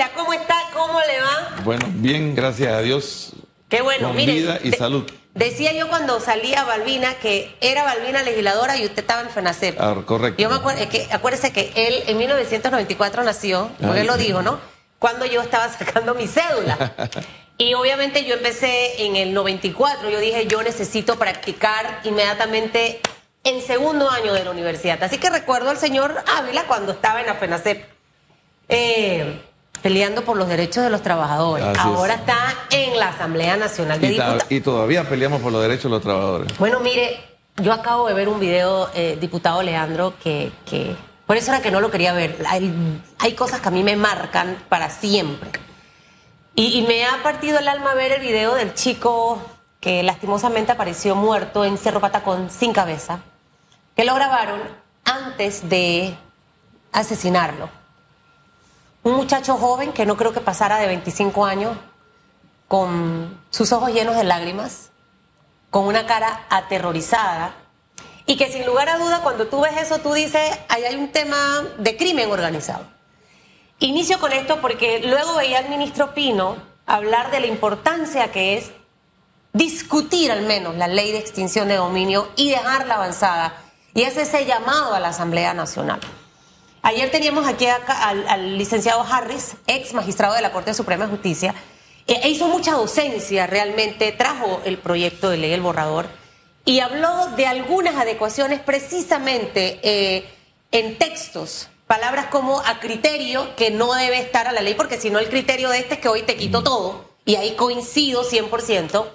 Ávila, 0.00 0.10
¿cómo 0.16 0.32
está? 0.32 0.56
¿Cómo 0.72 0.98
le 1.00 1.20
va? 1.20 1.56
Bueno, 1.62 1.86
bien, 1.90 2.34
gracias 2.34 2.72
a 2.72 2.80
Dios. 2.80 3.32
Qué 3.68 3.82
bueno, 3.82 4.08
con 4.08 4.16
mire. 4.16 4.32
vida 4.32 4.58
y 4.62 4.70
de- 4.70 4.76
salud. 4.78 5.10
Decía 5.34 5.72
yo 5.72 5.88
cuando 5.88 6.18
salía 6.20 6.64
Balbina 6.64 7.14
que 7.16 7.54
era 7.60 7.84
Balbina 7.84 8.22
legisladora 8.22 8.76
y 8.78 8.84
usted 8.86 9.00
estaba 9.00 9.20
en 9.20 9.30
FENACEP. 9.30 9.80
Ah, 9.80 9.94
correcto. 10.06 10.42
Yo 10.42 10.48
me 10.48 10.56
acuerdo, 10.56 10.88
que, 10.88 11.06
acuérdese 11.12 11.52
que 11.52 11.70
él 11.76 12.02
en 12.06 12.16
1994 12.18 13.22
nació, 13.24 13.70
porque 13.80 14.00
él 14.00 14.06
lo 14.06 14.16
dijo, 14.16 14.42
¿no? 14.42 14.58
Cuando 14.98 15.26
yo 15.26 15.40
estaba 15.42 15.68
sacando 15.68 16.14
mi 16.14 16.26
cédula. 16.26 16.94
y 17.58 17.74
obviamente 17.74 18.24
yo 18.24 18.34
empecé 18.36 19.04
en 19.04 19.16
el 19.16 19.32
94, 19.34 20.08
yo 20.10 20.18
dije, 20.18 20.46
yo 20.46 20.62
necesito 20.62 21.16
practicar 21.16 22.00
inmediatamente 22.04 23.00
en 23.44 23.60
segundo 23.62 24.10
año 24.10 24.32
de 24.32 24.44
la 24.44 24.50
universidad. 24.50 25.00
Así 25.02 25.18
que 25.18 25.28
recuerdo 25.30 25.70
al 25.70 25.76
señor 25.78 26.16
Ávila 26.26 26.64
cuando 26.64 26.92
estaba 26.92 27.20
en 27.20 27.26
la 27.26 27.34
FENACEP. 27.34 27.84
eh, 28.68 29.40
peleando 29.82 30.22
por 30.24 30.36
los 30.36 30.48
derechos 30.48 30.84
de 30.84 30.90
los 30.90 31.02
trabajadores. 31.02 31.64
Así 31.64 31.78
es. 31.78 31.84
Ahora 31.84 32.14
está 32.14 32.36
en 32.70 32.98
la 32.98 33.08
Asamblea 33.08 33.56
Nacional 33.56 34.00
de 34.00 34.12
Y, 34.12 34.16
ta- 34.16 34.24
Diputados. 34.26 34.52
y 34.52 34.60
todavía 34.60 35.08
peleamos 35.08 35.40
por 35.40 35.52
los 35.52 35.62
derechos 35.62 35.84
de 35.84 35.90
los 35.90 36.02
trabajadores. 36.02 36.58
Bueno, 36.58 36.80
mire, 36.80 37.20
yo 37.56 37.72
acabo 37.72 38.06
de 38.08 38.14
ver 38.14 38.28
un 38.28 38.38
video, 38.40 38.90
eh, 38.94 39.16
diputado 39.20 39.62
Leandro, 39.62 40.14
que, 40.22 40.52
que 40.66 40.94
por 41.26 41.36
eso 41.36 41.50
era 41.52 41.60
que 41.62 41.70
no 41.70 41.80
lo 41.80 41.90
quería 41.90 42.12
ver. 42.12 42.36
Hay, 42.48 42.72
hay 43.18 43.32
cosas 43.34 43.60
que 43.60 43.68
a 43.68 43.70
mí 43.70 43.82
me 43.82 43.96
marcan 43.96 44.56
para 44.68 44.90
siempre. 44.90 45.50
Y, 46.54 46.78
y 46.78 46.82
me 46.86 47.04
ha 47.06 47.22
partido 47.22 47.58
el 47.58 47.68
alma 47.68 47.94
ver 47.94 48.12
el 48.12 48.20
video 48.20 48.54
del 48.54 48.74
chico 48.74 49.40
que 49.80 50.02
lastimosamente 50.02 50.72
apareció 50.72 51.14
muerto 51.14 51.64
en 51.64 51.78
Cerro 51.78 52.00
Patacón 52.00 52.50
sin 52.50 52.72
cabeza, 52.72 53.20
que 53.96 54.04
lo 54.04 54.14
grabaron 54.14 54.60
antes 55.04 55.68
de 55.70 56.14
asesinarlo. 56.92 57.70
Un 59.02 59.14
muchacho 59.14 59.56
joven 59.56 59.92
que 59.92 60.06
no 60.06 60.16
creo 60.16 60.32
que 60.32 60.40
pasara 60.40 60.78
de 60.78 60.86
25 60.86 61.44
años, 61.44 61.76
con 62.68 63.40
sus 63.50 63.72
ojos 63.72 63.92
llenos 63.92 64.14
de 64.14 64.24
lágrimas, 64.24 64.90
con 65.70 65.86
una 65.86 66.06
cara 66.06 66.46
aterrorizada 66.50 67.54
y 68.26 68.36
que 68.36 68.52
sin 68.52 68.64
lugar 68.64 68.88
a 68.88 68.98
duda 68.98 69.22
cuando 69.22 69.48
tú 69.48 69.60
ves 69.60 69.76
eso 69.76 69.98
tú 69.98 70.12
dices, 70.12 70.40
ahí 70.68 70.84
hay 70.84 70.94
un 70.94 71.10
tema 71.10 71.64
de 71.78 71.96
crimen 71.96 72.30
organizado. 72.30 72.84
Inicio 73.80 74.20
con 74.20 74.32
esto 74.32 74.60
porque 74.60 75.00
luego 75.04 75.34
veía 75.34 75.58
al 75.58 75.68
ministro 75.68 76.14
Pino 76.14 76.56
hablar 76.86 77.30
de 77.30 77.40
la 77.40 77.46
importancia 77.46 78.30
que 78.30 78.58
es 78.58 78.70
discutir 79.52 80.30
al 80.30 80.42
menos 80.42 80.76
la 80.76 80.86
ley 80.86 81.10
de 81.12 81.18
extinción 81.18 81.66
de 81.66 81.76
dominio 81.76 82.28
y 82.36 82.50
dejarla 82.50 82.94
avanzada. 82.94 83.54
Y 83.94 84.02
es 84.02 84.16
ese 84.16 84.46
llamado 84.46 84.94
a 84.94 85.00
la 85.00 85.08
Asamblea 85.08 85.54
Nacional. 85.54 85.98
Ayer 86.82 87.10
teníamos 87.10 87.46
aquí 87.46 87.66
acá 87.66 88.08
al, 88.08 88.26
al 88.28 88.56
licenciado 88.56 89.02
Harris, 89.02 89.56
ex 89.66 89.92
magistrado 89.92 90.34
de 90.34 90.40
la 90.40 90.52
Corte 90.52 90.72
Suprema 90.72 91.04
de 91.04 91.10
Justicia, 91.10 91.54
e 92.06 92.28
hizo 92.28 92.48
mucha 92.48 92.72
docencia 92.72 93.46
realmente, 93.46 94.10
trajo 94.12 94.62
el 94.64 94.78
proyecto 94.78 95.30
de 95.30 95.36
ley, 95.36 95.52
el 95.52 95.60
borrador, 95.60 96.06
y 96.64 96.80
habló 96.80 97.28
de 97.36 97.46
algunas 97.46 97.96
adecuaciones 97.96 98.60
precisamente 98.60 99.78
eh, 99.82 100.28
en 100.72 100.98
textos, 100.98 101.68
palabras 101.86 102.26
como 102.26 102.60
a 102.60 102.80
criterio 102.80 103.54
que 103.56 103.70
no 103.70 103.94
debe 103.94 104.18
estar 104.18 104.48
a 104.48 104.52
la 104.52 104.60
ley, 104.60 104.74
porque 104.74 104.98
si 104.98 105.10
no 105.10 105.18
el 105.18 105.28
criterio 105.28 105.68
de 105.68 105.78
este 105.78 105.94
es 105.94 106.00
que 106.00 106.08
hoy 106.08 106.22
te 106.22 106.36
quito 106.36 106.62
todo, 106.62 107.10
y 107.24 107.36
ahí 107.36 107.54
coincido 107.56 108.24
100% 108.24 109.06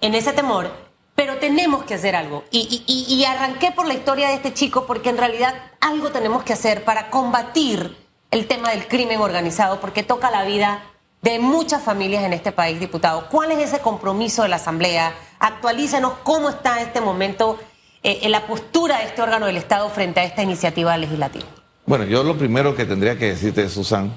en 0.00 0.14
ese 0.14 0.32
temor, 0.32 0.72
pero 1.20 1.36
tenemos 1.36 1.84
que 1.84 1.92
hacer 1.92 2.16
algo. 2.16 2.44
Y, 2.50 3.24
arranqué 3.24 3.72
por 3.72 3.86
la 3.86 3.92
historia 3.92 4.28
de 4.28 4.36
este 4.36 4.54
chico 4.54 4.86
porque 4.86 5.10
en 5.10 5.18
realidad 5.18 5.54
algo 5.78 6.08
tenemos 6.08 6.44
que 6.44 6.54
hacer 6.54 6.82
para 6.82 7.10
combatir 7.10 7.94
el 8.30 8.46
tema 8.46 8.70
del 8.70 8.88
crimen 8.88 9.20
organizado, 9.20 9.82
porque 9.82 10.02
toca 10.02 10.30
la 10.30 10.46
vida 10.46 10.82
de 11.20 11.38
muchas 11.38 11.82
familias 11.82 12.24
en 12.24 12.32
este 12.32 12.52
país, 12.52 12.80
diputado. 12.80 13.28
¿Cuál 13.28 13.50
es 13.50 13.58
ese 13.58 13.80
compromiso 13.80 14.44
de 14.44 14.48
la 14.48 14.56
Asamblea? 14.56 15.12
Actualícenos 15.40 16.14
cómo 16.22 16.48
está 16.48 16.80
en 16.80 16.86
este 16.86 17.02
momento 17.02 17.58
eh, 18.02 18.20
en 18.22 18.32
la 18.32 18.46
postura 18.46 19.00
de 19.00 19.04
este 19.04 19.20
órgano 19.20 19.44
del 19.44 19.58
Estado 19.58 19.90
frente 19.90 20.20
a 20.20 20.24
esta 20.24 20.42
iniciativa 20.42 20.96
legislativa. 20.96 21.44
Bueno, 21.84 22.06
yo 22.06 22.24
lo 22.24 22.38
primero 22.38 22.74
que 22.74 22.86
tendría 22.86 23.18
que 23.18 23.26
decirte, 23.26 23.68
Susan, 23.68 24.10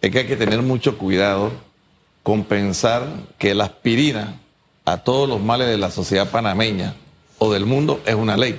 es 0.00 0.10
que 0.10 0.20
hay 0.20 0.26
que 0.26 0.36
tener 0.38 0.62
mucho 0.62 0.96
cuidado 0.96 1.52
con 2.22 2.44
pensar 2.44 3.06
que 3.36 3.54
la 3.54 3.64
aspirina 3.64 4.40
a 4.86 4.98
todos 4.98 5.28
los 5.28 5.42
males 5.42 5.66
de 5.66 5.76
la 5.76 5.90
sociedad 5.90 6.30
panameña 6.30 6.94
o 7.38 7.52
del 7.52 7.66
mundo 7.66 8.00
es 8.06 8.14
una 8.14 8.36
ley. 8.36 8.58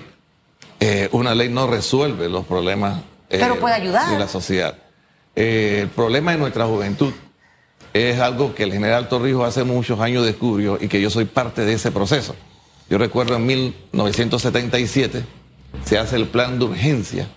Eh, 0.80 1.10
una 1.14 1.34
ley 1.34 1.50
no 1.50 1.66
resuelve 1.66 2.30
los 2.30 2.46
problemas 2.46 3.02
eh, 3.30 3.38
Pero 3.40 3.60
puede 3.60 3.76
ayudar. 3.76 4.12
de 4.12 4.20
la 4.20 4.28
sociedad. 4.28 4.76
Eh, 5.36 5.80
el 5.84 5.88
problema 5.90 6.34
de 6.34 6.38
nuestra 6.38 6.66
juventud 6.66 7.14
es 7.94 8.20
algo 8.20 8.54
que 8.54 8.64
el 8.64 8.74
general 8.74 9.08
Torrijos 9.08 9.48
hace 9.48 9.64
muchos 9.64 10.00
años 10.02 10.26
descubrió 10.26 10.78
y 10.80 10.90
que 10.90 11.02
yo 11.02 11.10
soy 11.10 11.26
parte 11.26 11.66
de 11.66 11.74
ese 11.74 11.92
proceso. 11.92 12.36
Yo 12.90 12.98
recuerdo 12.98 13.36
en 13.36 13.46
1977 13.46 15.24
se 15.86 15.98
hace 15.98 16.18
el 16.18 16.28
plan 16.28 16.60
de 16.60 16.66
urgencia 16.66 17.28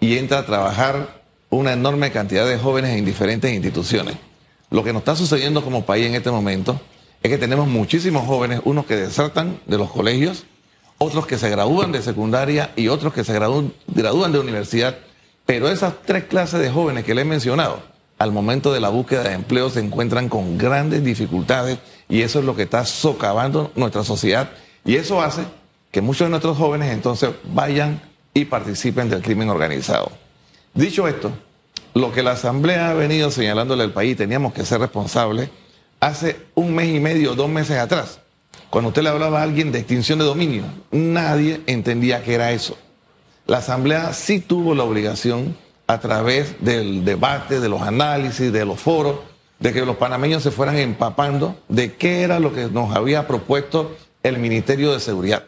y 0.00 0.16
entra 0.16 0.38
a 0.38 0.46
trabajar 0.46 1.22
una 1.50 1.74
enorme 1.74 2.10
cantidad 2.12 2.46
de 2.46 2.58
jóvenes 2.58 2.96
en 2.96 3.04
diferentes 3.04 3.52
instituciones. 3.52 4.16
Lo 4.70 4.82
que 4.84 4.92
nos 4.92 5.00
está 5.00 5.16
sucediendo 5.16 5.62
como 5.62 5.84
país 5.84 6.06
en 6.06 6.14
este 6.14 6.30
momento 6.30 6.80
es 7.22 7.30
que 7.30 7.38
tenemos 7.38 7.66
muchísimos 7.66 8.26
jóvenes, 8.26 8.60
unos 8.64 8.86
que 8.86 8.96
desertan 8.96 9.58
de 9.66 9.78
los 9.78 9.90
colegios, 9.90 10.44
otros 10.98 11.26
que 11.26 11.38
se 11.38 11.50
gradúan 11.50 11.92
de 11.92 12.02
secundaria 12.02 12.72
y 12.76 12.88
otros 12.88 13.12
que 13.12 13.24
se 13.24 13.32
gradúan, 13.32 13.72
gradúan 13.88 14.32
de 14.32 14.38
universidad. 14.38 14.96
Pero 15.46 15.68
esas 15.68 15.94
tres 16.04 16.24
clases 16.24 16.60
de 16.60 16.70
jóvenes 16.70 17.04
que 17.04 17.14
le 17.14 17.22
he 17.22 17.24
mencionado, 17.24 17.82
al 18.18 18.32
momento 18.32 18.72
de 18.72 18.80
la 18.80 18.88
búsqueda 18.88 19.22
de 19.22 19.32
empleo 19.32 19.70
se 19.70 19.80
encuentran 19.80 20.28
con 20.28 20.58
grandes 20.58 21.04
dificultades 21.04 21.78
y 22.08 22.22
eso 22.22 22.40
es 22.40 22.44
lo 22.44 22.56
que 22.56 22.62
está 22.62 22.84
socavando 22.84 23.70
nuestra 23.76 24.02
sociedad 24.02 24.50
y 24.84 24.96
eso 24.96 25.22
hace 25.22 25.42
que 25.90 26.00
muchos 26.00 26.26
de 26.26 26.30
nuestros 26.30 26.56
jóvenes 26.56 26.92
entonces 26.92 27.30
vayan 27.44 28.00
y 28.34 28.44
participen 28.44 29.08
del 29.08 29.22
crimen 29.22 29.50
organizado. 29.50 30.10
Dicho 30.74 31.08
esto, 31.08 31.32
lo 31.94 32.12
que 32.12 32.22
la 32.22 32.32
Asamblea 32.32 32.90
ha 32.90 32.94
venido 32.94 33.30
señalándole 33.30 33.84
al 33.84 33.92
país, 33.92 34.16
teníamos 34.16 34.52
que 34.52 34.64
ser 34.64 34.80
responsables 34.80 35.48
hace 36.00 36.36
un 36.54 36.74
mes 36.74 36.94
y 36.94 37.00
medio, 37.00 37.34
dos 37.34 37.48
meses 37.48 37.78
atrás. 37.78 38.20
Cuando 38.70 38.88
usted 38.88 39.02
le 39.02 39.08
hablaba 39.08 39.40
a 39.40 39.42
alguien 39.42 39.72
de 39.72 39.78
extinción 39.78 40.18
de 40.18 40.24
dominio, 40.24 40.64
nadie 40.90 41.62
entendía 41.66 42.22
qué 42.22 42.34
era 42.34 42.52
eso. 42.52 42.76
La 43.46 43.58
Asamblea 43.58 44.12
sí 44.12 44.40
tuvo 44.40 44.74
la 44.74 44.84
obligación, 44.84 45.56
a 45.88 46.00
través 46.00 46.56
del 46.60 47.04
debate, 47.04 47.60
de 47.60 47.68
los 47.70 47.80
análisis, 47.80 48.52
de 48.52 48.66
los 48.66 48.78
foros, 48.78 49.20
de 49.58 49.72
que 49.72 49.84
los 49.84 49.96
panameños 49.96 50.42
se 50.42 50.50
fueran 50.50 50.76
empapando 50.76 51.58
de 51.68 51.94
qué 51.94 52.22
era 52.22 52.38
lo 52.38 52.52
que 52.52 52.66
nos 52.66 52.94
había 52.94 53.26
propuesto 53.26 53.96
el 54.22 54.38
Ministerio 54.38 54.92
de 54.92 55.00
Seguridad. 55.00 55.44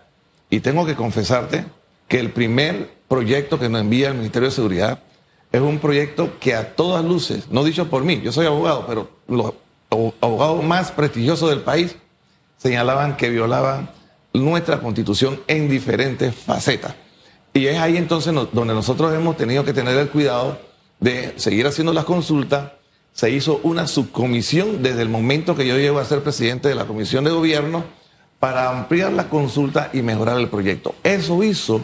Y 0.49 0.61
tengo 0.61 0.87
que 0.87 0.97
confesarte 0.97 1.67
que 2.09 2.19
el 2.19 2.31
primer 2.31 2.91
proyecto 3.07 3.59
que 3.59 3.69
nos 3.69 3.83
envía 3.83 4.09
el 4.09 4.15
Ministerio 4.15 4.49
de 4.49 4.55
Seguridad 4.55 5.01
es 5.53 5.61
un 5.61 5.79
proyecto 5.79 6.39
que 6.41 6.55
a 6.55 6.75
todas 6.75 7.05
luces, 7.05 7.49
no 7.51 7.63
dicho 7.63 7.91
por 7.91 8.03
mí, 8.03 8.21
yo 8.23 8.33
soy 8.33 8.47
abogado, 8.47 8.87
pero 8.87 9.11
los 9.29 9.53
abogados 9.91 10.63
más 10.65 10.93
prestigiosos 10.93 11.51
del 11.51 11.61
país 11.61 11.97
señalaban 12.57 13.17
que 13.17 13.31
violaban 13.31 13.91
nuestra 14.33 14.81
constitución 14.81 15.41
en 15.47 15.69
diferentes 15.69 16.35
facetas. 16.35 16.95
Y 17.53 17.67
es 17.67 17.79
ahí 17.79 17.97
entonces 17.97 18.33
donde 18.53 18.75
nosotros 18.75 19.13
hemos 19.15 19.37
tenido 19.37 19.65
que 19.65 19.73
tener 19.73 19.97
el 19.97 20.09
cuidado 20.09 20.59
de 21.01 21.35
seguir 21.37 21.67
haciendo 21.67 21.93
las 21.93 22.05
consultas. 22.05 22.73
Se 23.13 23.31
hizo 23.31 23.61
una 23.65 23.89
subcomisión 23.89 24.83
desde 24.83 25.03
el 25.03 25.09
momento 25.09 25.57
que 25.57 25.67
yo 25.67 25.77
llego 25.77 25.99
a 25.99 26.05
ser 26.05 26.23
presidente 26.23 26.69
de 26.69 26.77
la 26.77 26.85
Comisión 26.85 27.25
de 27.25 27.31
Gobierno 27.31 27.85
para 28.39 28.71
ampliar 28.71 29.13
la 29.13 29.29
consulta 29.29 29.91
y 29.93 30.03
mejorar 30.03 30.39
el 30.39 30.49
proyecto. 30.49 30.95
Eso 31.03 31.43
hizo 31.43 31.81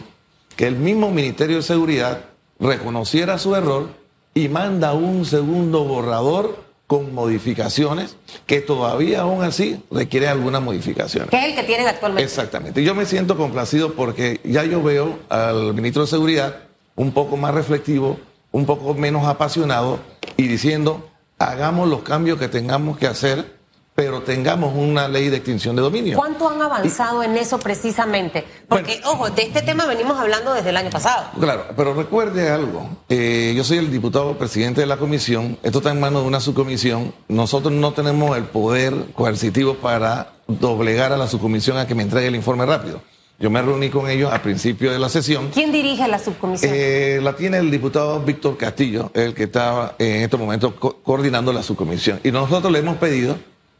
que 0.55 0.67
el 0.67 0.77
mismo 0.77 1.11
Ministerio 1.11 1.57
de 1.57 1.63
Seguridad 1.63 2.21
reconociera 2.59 3.37
su 3.37 3.55
error 3.55 3.89
y 4.33 4.47
manda 4.47 4.93
un 4.93 5.25
segundo 5.25 5.83
borrador 5.83 6.66
con 6.87 7.13
modificaciones 7.13 8.15
que 8.45 8.61
todavía 8.61 9.21
aún 9.21 9.43
así 9.43 9.83
requiere 9.91 10.29
algunas 10.29 10.61
modificaciones. 10.61 11.29
Que 11.29 11.37
es 11.37 11.45
el 11.45 11.55
que 11.55 11.63
tienen 11.63 11.85
actualmente. 11.85 12.23
Exactamente. 12.23 12.81
Yo 12.81 12.95
me 12.95 13.05
siento 13.05 13.35
complacido 13.35 13.93
porque 13.93 14.39
ya 14.45 14.63
yo 14.63 14.81
veo 14.81 15.19
al 15.27 15.73
ministro 15.73 16.03
de 16.03 16.07
Seguridad 16.07 16.55
un 16.95 17.11
poco 17.11 17.35
más 17.35 17.53
reflectivo, 17.53 18.17
un 18.53 18.65
poco 18.65 18.93
menos 18.93 19.27
apasionado 19.27 19.99
y 20.37 20.47
diciendo, 20.47 21.09
hagamos 21.37 21.89
los 21.89 22.03
cambios 22.03 22.39
que 22.39 22.47
tengamos 22.47 22.97
que 22.97 23.07
hacer, 23.07 23.56
pero 23.97 24.21
tengamos 24.21 24.75
una 24.75 25.07
ley 25.07 25.29
de 25.29 25.37
extinción 25.37 25.75
de 25.75 25.81
dominio. 25.81 26.15
¿Cuánto 26.19 26.47
han 26.47 26.61
avanzado 26.61 27.23
en 27.23 27.35
eso 27.35 27.57
precisamente? 27.57 28.43
Porque, 28.69 29.01
ojo, 29.03 29.31
de 29.31 29.41
este 29.41 29.63
tema 29.63 29.87
venimos 29.87 30.19
hablando 30.19 30.53
desde 30.53 30.69
el 30.69 30.77
año 30.77 30.91
pasado. 30.91 31.25
Claro, 31.39 31.65
pero 31.75 31.95
recuerde 31.95 32.47
algo. 32.51 32.87
eh, 33.09 33.55
yo 33.57 33.63
soy 33.63 33.79
el 33.79 33.91
diputado 33.91 34.37
presidente 34.37 34.81
de 34.81 34.87
la 34.87 34.97
comisión. 34.97 35.57
Esto 35.63 35.79
está 35.79 35.89
en 35.89 35.99
manos 35.99 36.21
de 36.21 36.27
una 36.27 36.39
subcomisión. 36.39 37.11
Nosotros 37.27 37.73
no 37.73 37.91
tenemos 37.93 38.37
el 38.37 38.43
poder 38.43 38.93
coercitivo 39.15 39.73
para 39.73 40.33
doblegar 40.47 41.11
a 41.11 41.17
la 41.17 41.25
subcomisión 41.27 41.79
a 41.79 41.87
que 41.87 41.95
me 41.95 42.03
entregue 42.03 42.27
el 42.27 42.35
informe 42.35 42.67
rápido. 42.67 43.01
Yo 43.39 43.49
me 43.49 43.59
reuní 43.63 43.89
con 43.89 44.07
ellos 44.11 44.31
al 44.31 44.41
principio 44.41 44.91
de 44.91 44.99
la 44.99 45.09
sesión. 45.09 45.49
¿Quién 45.51 45.71
dirige 45.71 46.07
la 46.07 46.19
subcomisión? 46.19 46.71
Eh, 46.71 47.19
la 47.23 47.35
tiene 47.35 47.57
el 47.57 47.71
diputado 47.71 48.19
Víctor 48.19 48.57
Castillo, 48.57 49.09
el 49.15 49.33
que 49.33 49.45
estaba 49.45 49.95
en 49.97 50.21
estos 50.21 50.39
momentos 50.39 50.75
coordinando 50.75 51.51
la 51.51 51.63
subcomisión. 51.63 52.19
Y 52.23 52.31
nosotros 52.31 52.71
le 52.71 52.77
hemos 52.77 52.97
pedido 52.97 53.35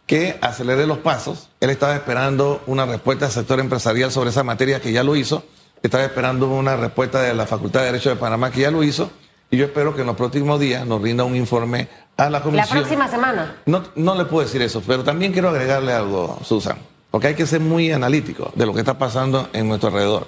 que 0.08 0.40
acelere 0.42 0.88
los 0.88 1.00
pasos. 1.00 1.50
Él 1.60 1.70
estaba 1.70 1.94
esperando 1.94 2.64
una 2.66 2.86
respuesta 2.86 3.26
del 3.26 3.34
sector 3.34 3.60
empresarial 3.60 4.12
sobre 4.12 4.32
esa 4.32 4.44
materia 4.44 4.82
que 4.82 4.92
ya 4.92 5.04
lo 5.04 5.16
hizo. 5.16 5.44
Estaba 5.84 6.04
esperando 6.04 6.50
una 6.50 6.76
respuesta 6.76 7.22
de 7.22 7.36
la 7.36 7.46
Facultad 7.46 7.82
de 7.82 7.88
Derecho 7.88 8.10
de 8.10 8.16
Panamá 8.16 8.50
que 8.50 8.62
ya 8.62 8.72
lo 8.72 8.82
hizo. 8.84 9.12
Y 9.52 9.58
yo 9.58 9.66
espero 9.66 9.94
que 9.94 10.02
en 10.02 10.08
los 10.08 10.16
próximos 10.16 10.60
días 10.60 10.86
nos 10.88 11.02
rinda 11.02 11.24
un 11.24 11.36
informe 11.36 11.90
a 12.16 12.30
la 12.30 12.42
comisión. 12.42 12.68
¿La 12.68 12.84
próxima 12.84 13.08
semana? 13.08 13.58
No, 13.66 13.84
no 13.96 14.16
le 14.16 14.26
puedo 14.26 14.46
decir 14.46 14.62
eso, 14.62 14.82
pero 14.86 15.04
también 15.04 15.34
quiero 15.34 15.50
agregarle 15.50 15.94
algo, 15.94 16.40
Susan. 16.44 16.78
Porque 17.12 17.28
hay 17.28 17.36
que 17.36 17.46
ser 17.46 17.60
muy 17.60 17.92
analítico 17.92 18.52
de 18.56 18.66
lo 18.66 18.74
que 18.74 18.80
está 18.80 18.98
pasando 18.98 19.50
en 19.54 19.68
nuestro 19.68 19.90
alrededor. 19.90 20.28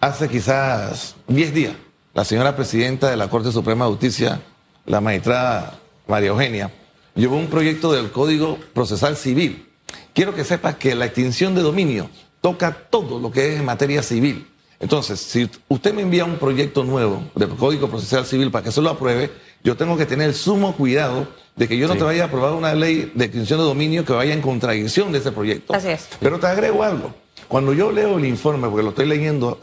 Hace 0.00 0.28
quizás 0.28 1.16
10 1.28 1.54
días, 1.54 1.72
la 2.12 2.24
señora 2.24 2.56
presidenta 2.56 3.10
de 3.10 3.16
la 3.16 3.28
Corte 3.28 3.52
Suprema 3.52 3.86
de 3.86 3.90
Justicia, 3.92 4.40
la 4.86 5.00
magistrada 5.00 5.74
María 6.06 6.28
Eugenia, 6.28 6.70
llevó 7.14 7.36
un 7.36 7.46
proyecto 7.46 7.92
del 7.92 8.10
Código 8.10 8.58
Procesal 8.72 9.16
Civil. 9.16 9.66
Quiero 10.12 10.34
que 10.34 10.44
sepas 10.44 10.76
que 10.76 10.94
la 10.94 11.06
extinción 11.06 11.54
de 11.54 11.62
dominio 11.62 12.10
toca 12.40 12.72
todo 12.90 13.18
lo 13.18 13.30
que 13.30 13.52
es 13.52 13.60
en 13.60 13.64
materia 13.64 14.02
civil. 14.02 14.46
Entonces, 14.80 15.20
si 15.20 15.48
usted 15.68 15.94
me 15.94 16.02
envía 16.02 16.24
un 16.24 16.36
proyecto 16.36 16.84
nuevo 16.84 17.22
del 17.34 17.50
Código 17.50 17.88
Procesal 17.88 18.26
Civil 18.26 18.50
para 18.50 18.64
que 18.64 18.72
se 18.72 18.82
lo 18.82 18.90
apruebe, 18.90 19.30
yo 19.62 19.76
tengo 19.76 19.96
que 19.96 20.04
tener 20.04 20.34
sumo 20.34 20.76
cuidado 20.76 21.26
de 21.56 21.68
que 21.68 21.78
yo 21.78 21.88
no 21.88 21.96
te 21.96 22.02
vaya 22.02 22.24
a 22.24 22.26
aprobar 22.26 22.52
una 22.52 22.74
ley 22.74 23.10
de 23.14 23.24
extinción 23.24 23.60
de 23.60 23.64
dominio 23.64 24.04
que 24.04 24.12
vaya 24.12 24.34
en 24.34 24.42
contradicción 24.42 25.12
de 25.12 25.18
ese 25.18 25.32
proyecto. 25.32 25.72
Así 25.72 25.88
es. 25.88 26.08
Pero 26.20 26.38
te 26.38 26.46
agrego 26.46 26.82
algo. 26.82 27.14
Cuando 27.48 27.72
yo 27.72 27.92
leo 27.92 28.18
el 28.18 28.24
informe, 28.24 28.68
porque 28.68 28.82
lo 28.82 28.90
estoy 28.90 29.06
leyendo, 29.06 29.60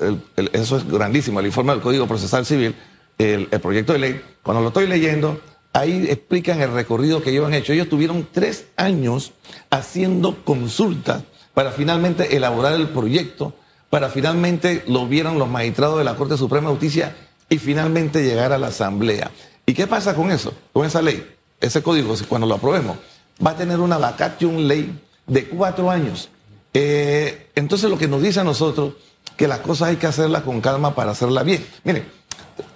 eso 0.54 0.78
es 0.78 0.88
grandísimo, 0.88 1.40
el 1.40 1.48
informe 1.48 1.74
del 1.74 1.82
Código 1.82 2.08
Procesal 2.08 2.46
Civil, 2.46 2.76
el, 3.18 3.48
proyecto 3.62 3.94
de 3.94 4.00
ley, 4.00 4.22
cuando 4.42 4.62
lo 4.62 4.70
estoy 4.70 4.88
leyendo, 4.88 5.40
ahí 5.74 6.08
explican 6.10 6.62
el 6.62 6.72
recorrido 6.72 7.22
que 7.22 7.32
ellos 7.32 7.48
han 7.48 7.54
hecho. 7.54 7.74
Ellos 7.74 7.90
tuvieron 7.90 8.28
tres 8.32 8.66
años 8.76 9.34
haciendo 9.70 10.44
consultas 10.44 11.24
para 11.54 11.72
finalmente 11.72 12.36
elaborar 12.36 12.74
el 12.74 12.90
proyecto, 12.90 13.54
para 13.90 14.10
finalmente 14.10 14.84
lo 14.88 15.08
vieran 15.08 15.38
los 15.38 15.50
magistrados 15.50 15.98
de 15.98 16.04
la 16.04 16.16
Corte 16.16 16.38
Suprema 16.38 16.70
de 16.70 16.76
Justicia 16.76 17.16
y 17.50 17.58
finalmente 17.58 18.24
llegar 18.24 18.54
a 18.54 18.58
la 18.58 18.68
Asamblea. 18.68 19.32
¿Y 19.66 19.74
qué 19.74 19.88
pasa 19.88 20.16
con 20.16 20.32
eso, 20.32 20.54
con 20.72 20.86
esa 20.86 21.02
ley? 21.02 21.28
Ese 21.60 21.84
código, 21.84 22.16
cuando 22.28 22.48
lo 22.48 22.56
aprobemos, 22.56 22.98
va 23.46 23.52
a 23.52 23.56
tener 23.56 23.80
una 23.80 23.98
vacation 23.98 24.68
ley 24.68 24.98
de 25.28 25.46
cuatro 25.48 25.92
años. 25.92 26.30
Eh, 26.74 27.50
entonces 27.56 27.90
lo 27.90 27.98
que 27.98 28.08
nos 28.08 28.22
dice 28.22 28.40
a 28.40 28.44
nosotros, 28.44 28.94
que 29.36 29.48
las 29.48 29.60
cosas 29.60 29.90
hay 29.90 29.98
que 29.98 30.08
hacerlas 30.08 30.44
con 30.44 30.62
calma 30.62 30.96
para 30.96 31.12
hacerlas 31.12 31.44
bien. 31.44 31.66
Miren, 31.84 32.06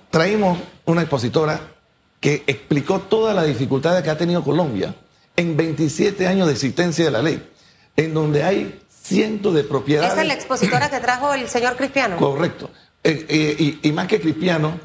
traímos 0.09 0.57
una 0.85 1.01
expositora 1.01 1.74
que 2.19 2.43
explicó 2.47 2.99
todas 2.99 3.35
las 3.35 3.45
dificultades 3.45 4.03
que 4.03 4.09
ha 4.09 4.17
tenido 4.17 4.43
Colombia 4.43 4.95
en 5.35 5.57
27 5.57 6.27
años 6.27 6.47
de 6.47 6.53
existencia 6.53 7.05
de 7.05 7.11
la 7.11 7.21
ley, 7.21 7.43
en 7.95 8.13
donde 8.13 8.43
hay 8.43 8.81
cientos 8.89 9.53
de 9.53 9.63
propiedades. 9.63 10.13
¿Esa 10.13 10.21
es 10.21 10.27
la 10.27 10.33
expositora 10.33 10.89
que 10.89 10.99
trajo 10.99 11.33
el 11.33 11.47
señor 11.47 11.75
Cristiano? 11.75 12.17
Correcto. 12.17 12.69
Eh, 13.03 13.25
eh, 13.29 13.79
y, 13.83 13.91
más 13.91 14.07
que 14.07 14.19
Cristiano, 14.19 14.79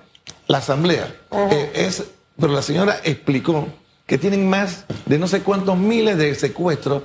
la 0.47 0.59
asamblea. 0.59 1.15
Eh, 1.51 1.73
es, 1.75 2.05
pero 2.39 2.53
la 2.53 2.63
señora 2.63 3.01
explicó 3.03 3.67
que 4.07 4.19
tienen 4.19 4.49
más 4.49 4.85
de 5.07 5.19
no 5.19 5.27
sé 5.27 5.41
cuántos 5.41 5.79
miles 5.79 6.19
de 6.19 6.35
secuestros, 6.35 7.05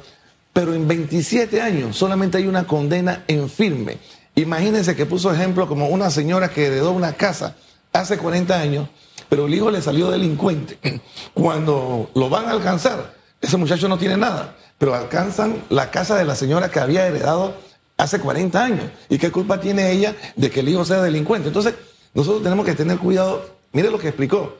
pero 0.51 0.73
en 0.73 0.87
27 0.87 1.61
años 1.61 1.95
solamente 1.95 2.37
hay 2.37 2.47
una 2.47 2.65
condena 2.65 3.23
en 3.27 3.49
firme. 3.49 3.97
Imagínense 4.35 4.95
que 4.95 5.05
puso 5.05 5.31
ejemplo 5.33 5.67
como 5.67 5.87
una 5.87 6.09
señora 6.09 6.49
que 6.49 6.65
heredó 6.65 6.91
una 6.91 7.13
casa 7.13 7.55
hace 7.93 8.17
40 8.17 8.59
años, 8.59 8.89
pero 9.29 9.45
el 9.47 9.53
hijo 9.53 9.71
le 9.71 9.81
salió 9.81 10.09
delincuente. 10.11 11.01
Cuando 11.33 12.09
lo 12.13 12.29
van 12.29 12.45
a 12.45 12.51
alcanzar, 12.51 13.13
ese 13.41 13.57
muchacho 13.57 13.87
no 13.87 13.97
tiene 13.97 14.17
nada, 14.17 14.55
pero 14.77 14.95
alcanzan 14.95 15.63
la 15.69 15.91
casa 15.91 16.15
de 16.15 16.25
la 16.25 16.35
señora 16.35 16.69
que 16.69 16.79
había 16.79 17.07
heredado 17.07 17.53
hace 17.97 18.19
40 18.19 18.63
años. 18.63 18.85
¿Y 19.09 19.17
qué 19.17 19.31
culpa 19.31 19.59
tiene 19.59 19.91
ella 19.91 20.15
de 20.35 20.49
que 20.49 20.61
el 20.61 20.69
hijo 20.69 20.85
sea 20.85 21.01
delincuente? 21.01 21.49
Entonces, 21.49 21.75
nosotros 22.13 22.43
tenemos 22.43 22.65
que 22.65 22.75
tener 22.75 22.97
cuidado. 22.97 23.45
Mire 23.71 23.91
lo 23.91 23.99
que 23.99 24.07
explicó. 24.07 24.57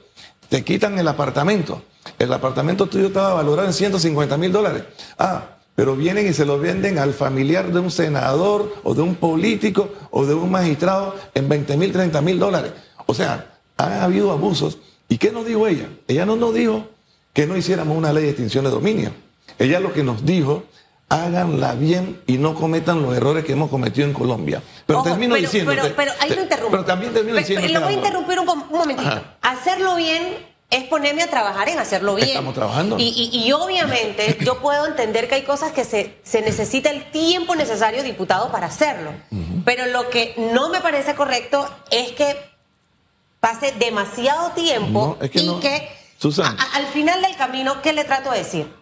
Te 0.49 0.63
quitan 0.63 0.99
el 0.99 1.07
apartamento. 1.07 1.81
El 2.19 2.31
apartamento 2.31 2.87
tuyo 2.87 3.07
estaba 3.07 3.33
valorado 3.33 3.67
en 3.67 3.73
150 3.73 4.37
mil 4.37 4.51
dólares. 4.51 4.83
Ah, 5.17 5.55
pero 5.75 5.95
vienen 5.95 6.27
y 6.27 6.33
se 6.33 6.45
lo 6.45 6.59
venden 6.59 6.99
al 6.99 7.13
familiar 7.13 7.71
de 7.71 7.79
un 7.79 7.91
senador 7.91 8.73
o 8.83 8.93
de 8.93 9.01
un 9.01 9.15
político 9.15 9.89
o 10.11 10.25
de 10.25 10.33
un 10.33 10.49
magistrado 10.49 11.15
en 11.33 11.49
20 11.49 11.77
mil, 11.77 11.91
30 11.91 12.21
mil 12.21 12.39
dólares. 12.39 12.71
O 13.05 13.13
sea, 13.13 13.54
ha 13.77 14.03
habido 14.03 14.31
abusos. 14.31 14.77
¿Y 15.07 15.17
qué 15.17 15.31
nos 15.31 15.45
dijo 15.45 15.67
ella? 15.67 15.89
Ella 16.07 16.25
no 16.25 16.35
nos 16.35 16.53
dijo 16.53 16.87
que 17.33 17.45
no 17.45 17.55
hiciéramos 17.55 17.97
una 17.97 18.13
ley 18.13 18.23
de 18.23 18.29
extinción 18.29 18.65
de 18.65 18.71
dominio. 18.71 19.11
Ella 19.59 19.79
lo 19.79 19.93
que 19.93 20.03
nos 20.03 20.25
dijo 20.25 20.63
háganla 21.09 21.73
bien 21.75 22.21
y 22.25 22.37
no 22.37 22.55
cometan 22.55 23.01
los 23.01 23.15
errores 23.15 23.45
que 23.45 23.53
hemos 23.53 23.69
cometido 23.69 24.07
en 24.07 24.13
Colombia. 24.13 24.61
Pero 24.85 25.03
termino 25.03 25.35
diciendo. 25.35 25.71
Pero, 25.95 26.11
ahí 26.19 26.29
lo 26.33 26.41
interrumpo. 26.41 26.71
Pero 26.71 26.85
también 26.85 27.13
termino 27.13 27.37
diciendo. 27.37 27.67
Lo 27.67 27.81
voy 27.81 27.93
a 27.93 27.97
interrumpir 27.97 28.39
un, 28.39 28.45
momentito. 28.45 29.23
Hacerlo 29.41 29.95
bien 29.95 30.55
es 30.69 30.85
ponerme 30.85 31.21
a 31.21 31.29
trabajar 31.29 31.69
en 31.69 31.79
hacerlo 31.79 32.15
bien. 32.15 32.29
Estamos 32.29 32.55
trabajando. 32.55 32.97
Y, 32.99 33.51
obviamente 33.51 34.37
yo 34.45 34.59
puedo 34.59 34.87
entender 34.87 35.27
que 35.27 35.35
hay 35.35 35.43
cosas 35.43 35.71
que 35.71 35.83
se, 35.83 36.17
se 36.23 36.41
necesita 36.41 36.89
el 36.89 37.11
tiempo 37.11 37.55
necesario, 37.55 38.03
diputado, 38.03 38.51
para 38.51 38.67
hacerlo. 38.67 39.11
Pero 39.63 39.85
lo 39.87 40.09
que 40.09 40.33
no 40.53 40.69
me 40.69 40.81
parece 40.81 41.15
correcto 41.15 41.67
es 41.91 42.11
que 42.11 42.54
pase 43.39 43.71
demasiado 43.73 44.51
tiempo 44.51 45.17
y 45.21 45.29
que 45.29 45.89
al 46.73 46.87
final 46.87 47.21
del 47.21 47.35
camino, 47.35 47.81
¿qué 47.81 47.93
le 47.93 48.03
trato 48.03 48.31
de 48.31 48.39
decir? 48.39 48.73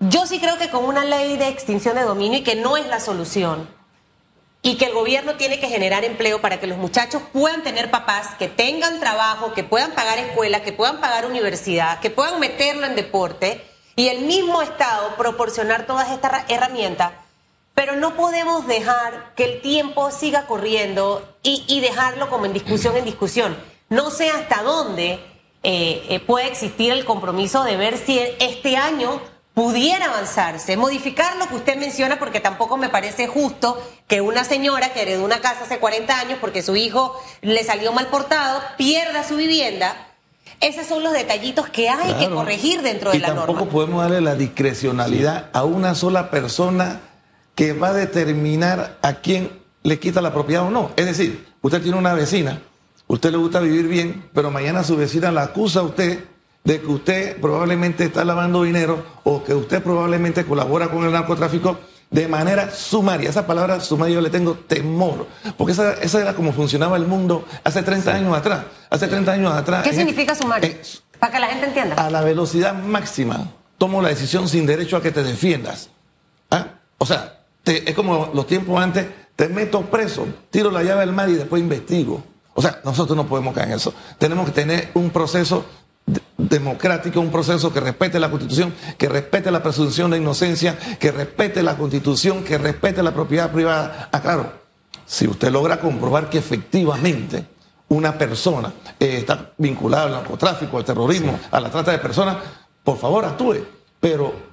Yo 0.00 0.26
sí 0.26 0.38
creo 0.38 0.56
que 0.58 0.70
con 0.70 0.84
una 0.84 1.04
ley 1.04 1.36
de 1.36 1.48
extinción 1.48 1.96
de 1.96 2.02
dominio 2.02 2.38
y 2.38 2.42
que 2.42 2.54
no 2.54 2.76
es 2.76 2.86
la 2.86 3.00
solución, 3.00 3.68
y 4.62 4.76
que 4.76 4.86
el 4.86 4.92
gobierno 4.92 5.36
tiene 5.36 5.58
que 5.58 5.68
generar 5.68 6.04
empleo 6.04 6.40
para 6.40 6.60
que 6.60 6.66
los 6.66 6.76
muchachos 6.76 7.22
puedan 7.32 7.62
tener 7.62 7.90
papás, 7.90 8.34
que 8.38 8.48
tengan 8.48 9.00
trabajo, 9.00 9.54
que 9.54 9.64
puedan 9.64 9.92
pagar 9.92 10.18
escuela, 10.18 10.62
que 10.62 10.72
puedan 10.72 11.00
pagar 11.00 11.26
universidad, 11.26 12.00
que 12.00 12.10
puedan 12.10 12.38
meterlo 12.40 12.86
en 12.86 12.94
deporte 12.94 13.64
y 13.96 14.08
el 14.08 14.26
mismo 14.26 14.60
Estado 14.60 15.16
proporcionar 15.16 15.86
todas 15.86 16.10
estas 16.10 16.44
herramientas. 16.48 17.12
Pero 17.80 17.96
no 17.96 18.14
podemos 18.14 18.66
dejar 18.66 19.32
que 19.34 19.44
el 19.44 19.62
tiempo 19.62 20.10
siga 20.10 20.44
corriendo 20.44 21.26
y, 21.42 21.80
dejarlo 21.80 22.28
como 22.28 22.44
en 22.44 22.52
discusión 22.52 22.94
en 22.98 23.06
discusión. 23.06 23.56
No 23.88 24.10
sé 24.10 24.28
hasta 24.28 24.62
dónde 24.62 25.12
eh, 25.62 26.04
eh, 26.10 26.20
puede 26.20 26.46
existir 26.48 26.92
el 26.92 27.06
compromiso 27.06 27.64
de 27.64 27.78
ver 27.78 27.96
si 27.96 28.20
este 28.38 28.76
año 28.76 29.22
pudiera 29.54 30.04
avanzarse, 30.12 30.76
modificar 30.76 31.36
lo 31.38 31.48
que 31.48 31.54
usted 31.54 31.78
menciona, 31.78 32.18
porque 32.18 32.38
tampoco 32.38 32.76
me 32.76 32.90
parece 32.90 33.26
justo 33.28 33.82
que 34.06 34.20
una 34.20 34.44
señora 34.44 34.92
que 34.92 35.00
heredó 35.00 35.24
una 35.24 35.40
casa 35.40 35.64
hace 35.64 35.78
40 35.78 36.20
años 36.20 36.38
porque 36.38 36.62
su 36.62 36.76
hijo 36.76 37.18
le 37.40 37.64
salió 37.64 37.94
mal 37.94 38.08
portado, 38.08 38.60
pierda 38.76 39.26
su 39.26 39.36
vivienda. 39.36 40.08
Esos 40.60 40.86
son 40.86 41.02
los 41.02 41.14
detallitos 41.14 41.70
que 41.70 41.88
hay 41.88 42.12
que 42.12 42.28
corregir 42.28 42.82
dentro 42.82 43.10
de 43.10 43.20
la 43.20 43.28
norma. 43.28 43.46
Tampoco 43.46 43.70
podemos 43.70 44.02
darle 44.02 44.20
la 44.20 44.34
discrecionalidad 44.34 45.48
a 45.54 45.64
una 45.64 45.94
sola 45.94 46.30
persona 46.30 47.00
que 47.54 47.72
va 47.72 47.88
a 47.88 47.92
determinar 47.92 48.98
a 49.02 49.14
quién 49.14 49.50
le 49.82 49.98
quita 49.98 50.20
la 50.20 50.32
propiedad 50.32 50.66
o 50.66 50.70
no. 50.70 50.90
Es 50.96 51.06
decir, 51.06 51.46
usted 51.62 51.82
tiene 51.82 51.98
una 51.98 52.14
vecina, 52.14 52.60
usted 53.06 53.30
le 53.30 53.38
gusta 53.38 53.60
vivir 53.60 53.88
bien, 53.88 54.28
pero 54.34 54.50
mañana 54.50 54.84
su 54.84 54.96
vecina 54.96 55.30
la 55.30 55.44
acusa 55.44 55.80
a 55.80 55.84
usted 55.84 56.24
de 56.64 56.80
que 56.80 56.86
usted 56.86 57.40
probablemente 57.40 58.04
está 58.04 58.24
lavando 58.24 58.62
dinero 58.62 59.04
o 59.24 59.42
que 59.42 59.54
usted 59.54 59.82
probablemente 59.82 60.44
colabora 60.44 60.88
con 60.88 61.04
el 61.04 61.12
narcotráfico 61.12 61.78
de 62.10 62.28
manera 62.28 62.70
sumaria. 62.70 63.30
Esa 63.30 63.46
palabra 63.46 63.80
sumaria 63.80 64.16
yo 64.16 64.20
le 64.20 64.30
tengo 64.30 64.54
temor, 64.54 65.26
porque 65.56 65.72
esa, 65.72 66.20
era 66.20 66.34
como 66.34 66.52
funcionaba 66.52 66.96
el 66.96 67.06
mundo 67.06 67.46
hace 67.64 67.82
30 67.82 68.14
años 68.14 68.36
atrás. 68.36 68.64
Hace 68.90 69.06
30 69.06 69.32
años 69.32 69.52
atrás. 69.52 69.84
¿Qué 69.84 69.94
significa 69.94 70.34
sumario? 70.34 70.70
Para 71.18 71.32
que 71.32 71.40
la 71.40 71.46
gente 71.46 71.66
entienda. 71.66 71.94
A 71.96 72.10
la 72.10 72.22
velocidad 72.22 72.74
máxima 72.74 73.52
tomo 73.78 74.02
la 74.02 74.08
decisión 74.10 74.48
sin 74.48 74.66
derecho 74.66 74.96
a 74.96 75.02
que 75.02 75.10
te 75.10 75.22
defiendas. 75.22 75.88
¿Ah? 76.50 76.66
O 76.98 77.06
sea, 77.06 77.39
es 77.78 77.94
como 77.94 78.30
los 78.34 78.46
tiempos 78.46 78.80
antes, 78.80 79.06
te 79.36 79.48
meto 79.48 79.82
preso, 79.82 80.26
tiro 80.50 80.70
la 80.70 80.82
llave 80.82 81.02
al 81.02 81.12
mar 81.12 81.28
y 81.28 81.34
después 81.34 81.62
investigo. 81.62 82.22
O 82.54 82.62
sea, 82.62 82.80
nosotros 82.84 83.16
no 83.16 83.26
podemos 83.26 83.54
caer 83.54 83.68
en 83.68 83.74
eso. 83.74 83.94
Tenemos 84.18 84.46
que 84.46 84.52
tener 84.52 84.90
un 84.94 85.10
proceso 85.10 85.64
democrático, 86.36 87.20
un 87.20 87.30
proceso 87.30 87.72
que 87.72 87.80
respete 87.80 88.18
la 88.18 88.30
Constitución, 88.30 88.74
que 88.98 89.08
respete 89.08 89.50
la 89.50 89.62
presunción 89.62 90.10
de 90.10 90.18
inocencia, 90.18 90.78
que 90.98 91.12
respete 91.12 91.62
la 91.62 91.76
Constitución, 91.76 92.42
que 92.44 92.58
respete 92.58 93.02
la 93.02 93.12
propiedad 93.12 93.50
privada. 93.50 94.08
Ah, 94.12 94.20
claro, 94.20 94.52
si 95.06 95.26
usted 95.26 95.50
logra 95.50 95.80
comprobar 95.80 96.28
que 96.28 96.38
efectivamente 96.38 97.46
una 97.88 98.16
persona 98.16 98.72
eh, 98.98 99.18
está 99.18 99.52
vinculada 99.58 100.04
al 100.04 100.12
narcotráfico, 100.12 100.78
al 100.78 100.84
terrorismo, 100.84 101.38
a 101.50 101.60
la 101.60 101.70
trata 101.70 101.92
de 101.92 101.98
personas, 101.98 102.36
por 102.82 102.98
favor 102.98 103.24
actúe. 103.24 103.64
Pero 104.00 104.49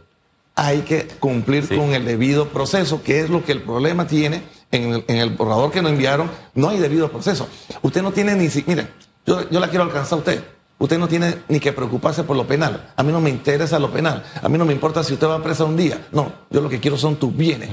hay 0.58 0.82
que 0.82 1.08
cumplir 1.20 1.70
con 1.70 1.94
el 1.94 2.04
debido 2.04 2.50
proceso, 2.50 3.04
que 3.04 3.22
es 3.22 3.30
lo 3.30 3.46
que 3.46 3.52
el 3.52 3.62
problema 3.62 4.08
tiene 4.08 4.42
en 4.72 5.04
el, 5.08 5.30
borrador 5.30 5.72
que 5.72 5.84
nos 5.84 5.92
enviaron, 5.92 6.30
no 6.56 6.70
hay 6.70 6.80
debido 6.80 7.10
proceso. 7.10 7.48
Usted 7.84 8.02
no 8.02 8.12
tiene 8.12 8.36
ni 8.36 8.50
siquiera, 8.50 8.82
mire, 8.82 8.94
yo, 9.26 9.48
yo 9.50 9.60
la 9.60 9.70
quiero 9.70 9.84
alcanzar 9.84 10.18
a 10.18 10.20
usted. 10.20 10.44
Usted 10.80 10.98
no 10.98 11.08
tiene 11.08 11.44
ni 11.48 11.60
que 11.60 11.72
preocuparse 11.74 12.24
por 12.24 12.36
lo 12.36 12.46
penal. 12.46 12.92
A 12.96 13.04
mí 13.04 13.12
no 13.12 13.22
me 13.22 13.30
interesa 13.30 13.78
lo 13.78 13.92
penal. 13.92 14.24
A 14.42 14.50
mí 14.50 14.58
no 14.58 14.66
me 14.66 14.74
importa 14.74 15.04
si 15.04 15.14
usted 15.14 15.28
va 15.28 15.36
a 15.36 15.44
presa 15.44 15.64
un 15.64 15.78
día. 15.78 16.08
No, 16.12 16.32
yo 16.50 16.62
lo 16.62 16.70
que 16.70 16.80
quiero 16.80 16.98
son 16.98 17.18
tus 17.18 17.36
bienes. 17.36 17.70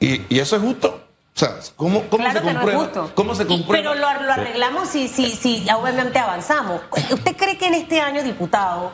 y, 0.00 0.22
y, 0.28 0.38
eso 0.38 0.56
es 0.56 0.62
justo. 0.62 0.88
O 0.88 1.38
sea, 1.38 1.56
¿cómo, 1.76 2.02
cómo 2.08 2.32
se 2.32 2.40
comprueba? 2.40 2.90
¿Cómo 3.14 3.34
se 3.34 3.46
comprueba? 3.46 3.92
pero 3.92 3.94
lo, 3.94 4.06
arreglamos 4.06 4.88
si, 4.88 5.06
si, 5.08 5.30
si 5.30 5.66
obviamente 5.70 6.18
avanzamos. 6.18 6.80
¿Usted 7.12 7.36
cree 7.36 7.56
que 7.58 7.66
en 7.66 7.74
este 7.74 8.00
año, 8.00 8.22
diputado, 8.24 8.90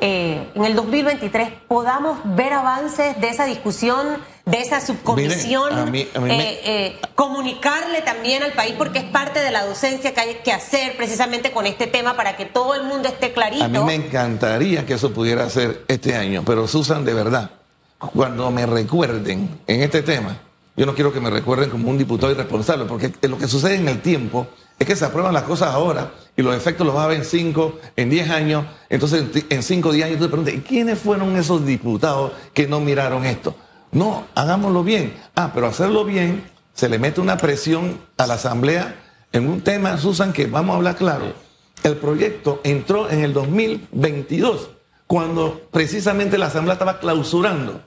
eh, 0.00 0.48
en 0.54 0.64
el 0.64 0.74
2023 0.74 1.50
podamos 1.68 2.18
ver 2.24 2.54
avances 2.54 3.20
de 3.20 3.28
esa 3.28 3.44
discusión, 3.44 4.06
de 4.46 4.60
esa 4.60 4.80
subcomisión, 4.80 5.94
eh, 5.94 6.08
eh, 6.14 6.98
comunicarle 7.14 8.00
también 8.00 8.42
al 8.42 8.52
país, 8.52 8.74
porque 8.78 9.00
es 9.00 9.04
parte 9.04 9.40
de 9.40 9.50
la 9.50 9.66
docencia 9.66 10.14
que 10.14 10.20
hay 10.20 10.34
que 10.42 10.52
hacer 10.52 10.96
precisamente 10.96 11.52
con 11.52 11.66
este 11.66 11.86
tema 11.86 12.16
para 12.16 12.36
que 12.36 12.46
todo 12.46 12.74
el 12.74 12.84
mundo 12.84 13.08
esté 13.08 13.32
clarito. 13.32 13.64
A 13.64 13.68
mí 13.68 13.78
me 13.80 13.94
encantaría 13.94 14.86
que 14.86 14.94
eso 14.94 15.12
pudiera 15.12 15.48
ser 15.50 15.84
este 15.86 16.16
año, 16.16 16.42
pero 16.46 16.66
Susan, 16.66 17.04
de 17.04 17.12
verdad, 17.12 17.50
cuando 17.98 18.50
me 18.50 18.64
recuerden 18.64 19.60
en 19.66 19.82
este 19.82 20.02
tema, 20.02 20.38
yo 20.76 20.86
no 20.86 20.94
quiero 20.94 21.12
que 21.12 21.20
me 21.20 21.28
recuerden 21.28 21.68
como 21.68 21.90
un 21.90 21.98
diputado 21.98 22.32
irresponsable, 22.32 22.86
porque 22.86 23.12
lo 23.28 23.36
que 23.36 23.46
sucede 23.46 23.74
en 23.74 23.86
el 23.86 24.00
tiempo 24.00 24.46
es 24.80 24.86
que 24.86 24.96
se 24.96 25.04
aprueban 25.04 25.34
las 25.34 25.42
cosas 25.42 25.74
ahora 25.74 26.10
y 26.34 26.42
los 26.42 26.56
efectos 26.56 26.86
los 26.86 26.96
va 26.96 27.04
a 27.04 27.08
ver 27.08 27.18
en 27.18 27.24
5, 27.26 27.78
en 27.96 28.08
10 28.08 28.30
años. 28.30 28.64
Entonces, 28.88 29.24
en 29.50 29.62
5 29.62 29.88
o 29.90 29.92
10 29.92 30.06
años 30.06 30.18
tú 30.18 30.24
te 30.24 30.30
preguntas, 30.30 30.54
¿quiénes 30.66 30.98
fueron 30.98 31.36
esos 31.36 31.66
diputados 31.66 32.32
que 32.54 32.66
no 32.66 32.80
miraron 32.80 33.26
esto? 33.26 33.54
No, 33.92 34.24
hagámoslo 34.34 34.82
bien. 34.82 35.14
Ah, 35.36 35.50
pero 35.52 35.66
hacerlo 35.66 36.06
bien, 36.06 36.44
se 36.72 36.88
le 36.88 36.98
mete 36.98 37.20
una 37.20 37.36
presión 37.36 37.98
a 38.16 38.26
la 38.26 38.34
Asamblea 38.34 38.96
en 39.32 39.50
un 39.50 39.60
tema, 39.60 39.98
Susan, 39.98 40.32
que 40.32 40.46
vamos 40.46 40.72
a 40.72 40.76
hablar 40.78 40.96
claro. 40.96 41.34
El 41.82 41.96
proyecto 41.96 42.62
entró 42.64 43.10
en 43.10 43.22
el 43.22 43.34
2022, 43.34 44.70
cuando 45.06 45.68
precisamente 45.70 46.38
la 46.38 46.46
Asamblea 46.46 46.72
estaba 46.72 47.00
clausurando. 47.00 47.82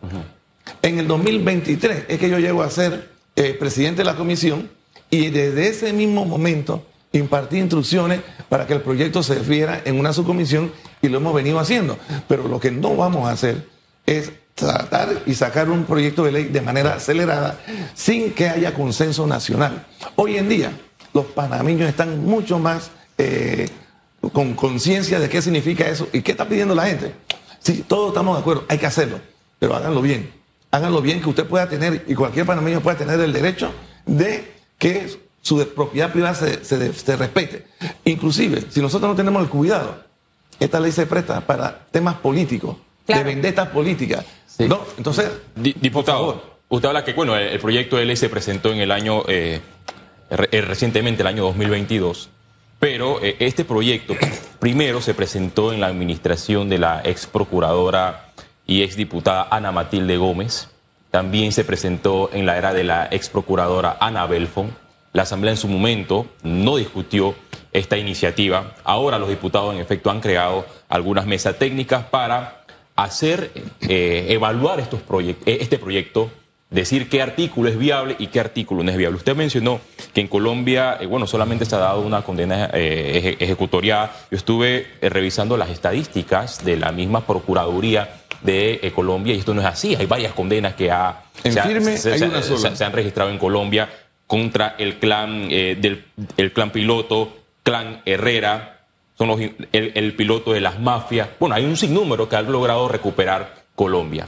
En 0.84 1.00
el 1.00 1.08
2023 1.08 2.06
es 2.08 2.20
que 2.20 2.30
yo 2.30 2.38
llego 2.38 2.62
a 2.62 2.70
ser 2.70 3.10
eh, 3.36 3.56
presidente 3.60 4.02
de 4.02 4.06
la 4.06 4.16
comisión 4.16 4.70
y 5.14 5.30
desde 5.30 5.68
ese 5.68 5.94
mismo 5.94 6.26
momento 6.26 6.84
impartí 7.12 7.60
instrucciones 7.60 8.22
para 8.50 8.66
que 8.66 8.74
el 8.74 8.82
proyecto 8.82 9.22
se 9.22 9.36
defiera 9.36 9.80
en 9.86 10.00
una 10.00 10.12
subcomisión 10.12 10.72
y 11.04 11.08
lo 11.08 11.20
hemos 11.20 11.36
venido 11.36 11.60
haciendo. 11.60 12.00
Pero 12.28 12.48
lo 12.48 12.60
que 12.60 12.72
no 12.72 12.96
vamos 12.96 13.30
a 13.30 13.34
hacer 13.34 13.68
es 14.08 14.32
tratar 14.56 15.22
y 15.28 15.36
sacar 15.36 15.70
un 15.70 15.84
proyecto 15.84 16.24
de 16.24 16.32
ley 16.32 16.44
de 16.46 16.62
manera 16.62 16.96
acelerada 16.96 17.60
sin 17.94 18.32
que 18.32 18.50
haya 18.50 18.74
consenso 18.74 19.28
nacional. 19.28 19.86
Hoy 20.16 20.38
en 20.38 20.50
día 20.50 20.72
los 21.14 21.26
panameños 21.26 21.88
están 21.88 22.26
mucho 22.26 22.58
más 22.58 22.90
eh, 23.20 23.70
con 24.32 24.56
conciencia 24.56 25.20
de 25.20 25.30
qué 25.30 25.44
significa 25.44 25.88
eso 25.88 26.08
y 26.12 26.24
qué 26.24 26.32
está 26.32 26.50
pidiendo 26.50 26.74
la 26.74 26.88
gente. 26.88 27.14
Sí, 27.60 27.86
todos 27.88 28.08
estamos 28.08 28.36
de 28.36 28.42
acuerdo, 28.42 28.66
hay 28.68 28.80
que 28.80 28.88
hacerlo, 28.88 29.20
pero 29.60 29.76
háganlo 29.76 30.02
bien 30.02 30.42
háganlo 30.74 31.04
bien, 31.04 31.22
que 31.22 31.30
usted 31.30 31.46
pueda 31.46 31.70
tener, 31.70 32.04
y 32.08 32.16
cualquier 32.16 32.48
panameño 32.48 32.82
pueda 32.82 32.98
tener 32.98 33.20
el 33.20 33.32
derecho 33.32 33.72
de 34.08 34.53
que 34.78 35.08
su 35.42 35.66
propiedad 35.70 36.12
privada 36.12 36.36
se, 36.36 37.16
respete. 37.18 37.68
Inclusive, 38.06 38.64
si 38.70 38.82
nosotros 38.82 39.10
no 39.10 39.16
tenemos 39.16 39.44
el 39.44 39.50
cuidado, 39.50 40.04
esta 40.60 40.80
ley 40.80 40.92
se 40.92 41.06
presta 41.06 41.42
para 41.42 41.86
temas 41.92 42.16
políticos, 42.16 42.78
de 43.06 43.24
vendetas 43.24 43.68
políticas. 43.70 44.26
¿no? 44.60 44.82
Entonces, 44.98 45.30
diputado, 45.56 46.58
usted 46.70 46.88
habla 46.88 47.04
que, 47.04 47.14
bueno, 47.14 47.36
el, 47.36 47.60
proyecto 47.60 47.98
de 47.98 48.06
ley 48.06 48.16
se 48.16 48.30
presentó 48.30 48.72
en 48.72 48.80
el 48.80 48.92
año, 48.92 49.24
eh, 49.28 49.60
eh, 50.30 50.62
recientemente, 50.62 51.22
el 51.22 51.28
año 51.28 51.44
2022. 51.44 52.30
Pero 52.80 53.22
eh, 53.22 53.36
este 53.40 53.66
proyecto 53.66 54.16
primero 54.60 55.02
se 55.02 55.14
presentó 55.14 55.74
en 55.74 55.82
la 55.82 55.88
administración 55.88 56.70
de 56.70 56.80
la 56.80 57.02
ex 57.04 57.28
procuradora 57.28 58.32
y 58.66 58.82
exdiputada 58.82 59.48
Ana 59.52 59.72
Matilde 59.72 60.18
Gómez. 60.18 60.70
También 61.14 61.52
se 61.52 61.64
presentó 61.64 62.32
en 62.34 62.48
la 62.48 62.58
era 62.58 62.74
de 62.74 62.84
la 62.84 63.08
ex 63.12 63.30
procuradora 63.30 63.98
Ana 64.00 64.26
Belfon. 64.26 64.76
La 65.12 65.22
Asamblea 65.22 65.52
en 65.52 65.58
su 65.58 65.68
momento 65.68 66.26
no 66.42 66.78
discutió 66.78 67.36
esta 67.72 68.00
iniciativa. 68.00 68.74
Ahora 68.84 69.20
los 69.20 69.30
diputados 69.30 69.76
en 69.76 69.80
efecto 69.80 70.10
han 70.10 70.22
creado 70.22 70.66
algunas 70.90 71.28
mesas 71.28 71.60
técnicas 71.60 72.06
para 72.06 72.64
hacer, 72.96 73.52
eh, 73.82 74.26
evaluar 74.30 74.80
estos 74.80 75.02
eh, 75.22 75.36
este 75.46 75.78
proyecto, 75.78 76.32
decir 76.72 77.08
qué 77.10 77.22
artículo 77.22 77.70
es 77.70 77.78
viable 77.78 78.16
y 78.18 78.26
qué 78.26 78.40
artículo 78.40 78.84
no 78.84 78.90
es 78.90 78.98
viable. 78.98 79.18
Usted 79.18 79.36
mencionó 79.36 79.82
que 80.16 80.22
en 80.22 80.28
Colombia, 80.28 80.98
eh, 81.00 81.06
bueno, 81.06 81.28
solamente 81.28 81.66
se 81.66 81.76
ha 81.76 81.80
dado 81.80 82.02
una 82.02 82.24
condena 82.24 82.72
ejecutoriada. 82.74 84.12
Yo 84.32 84.38
estuve 84.38 84.88
revisando 85.00 85.58
las 85.58 85.70
estadísticas 85.70 86.66
de 86.66 86.76
la 86.76 86.92
misma 86.92 87.28
Procuraduría 87.28 88.23
de 88.44 88.80
eh, 88.84 88.92
Colombia 88.92 89.34
y 89.34 89.40
esto 89.40 89.54
no 89.54 89.62
es 89.62 89.68
así. 89.68 89.96
Hay 89.96 90.06
varias 90.06 90.34
condenas 90.34 90.76
que 90.76 90.92
ha, 90.92 91.24
se, 91.44 91.60
han 91.60 92.92
registrado 92.92 93.30
en 93.30 93.38
Colombia 93.38 93.90
contra 94.28 94.76
el 94.78 95.00
clan 95.00 95.48
eh, 95.50 95.78
del 95.80 96.06
el 96.38 96.54
clan 96.54 96.72
piloto, 96.72 97.34
clan 97.64 98.02
Herrera, 98.06 98.86
son 99.18 99.28
los, 99.28 99.40
el, 99.72 100.16
piloto 100.16 100.54
de 100.54 100.62
las 100.62 100.80
mafias. 100.80 101.30
Bueno, 101.40 101.56
hay 101.56 101.66
un 101.66 101.78
sinnúmero 101.78 102.28
que 102.28 102.36
ha 102.36 102.42
logrado 102.42 102.88
recuperar 102.88 103.64
Colombia. 103.76 104.28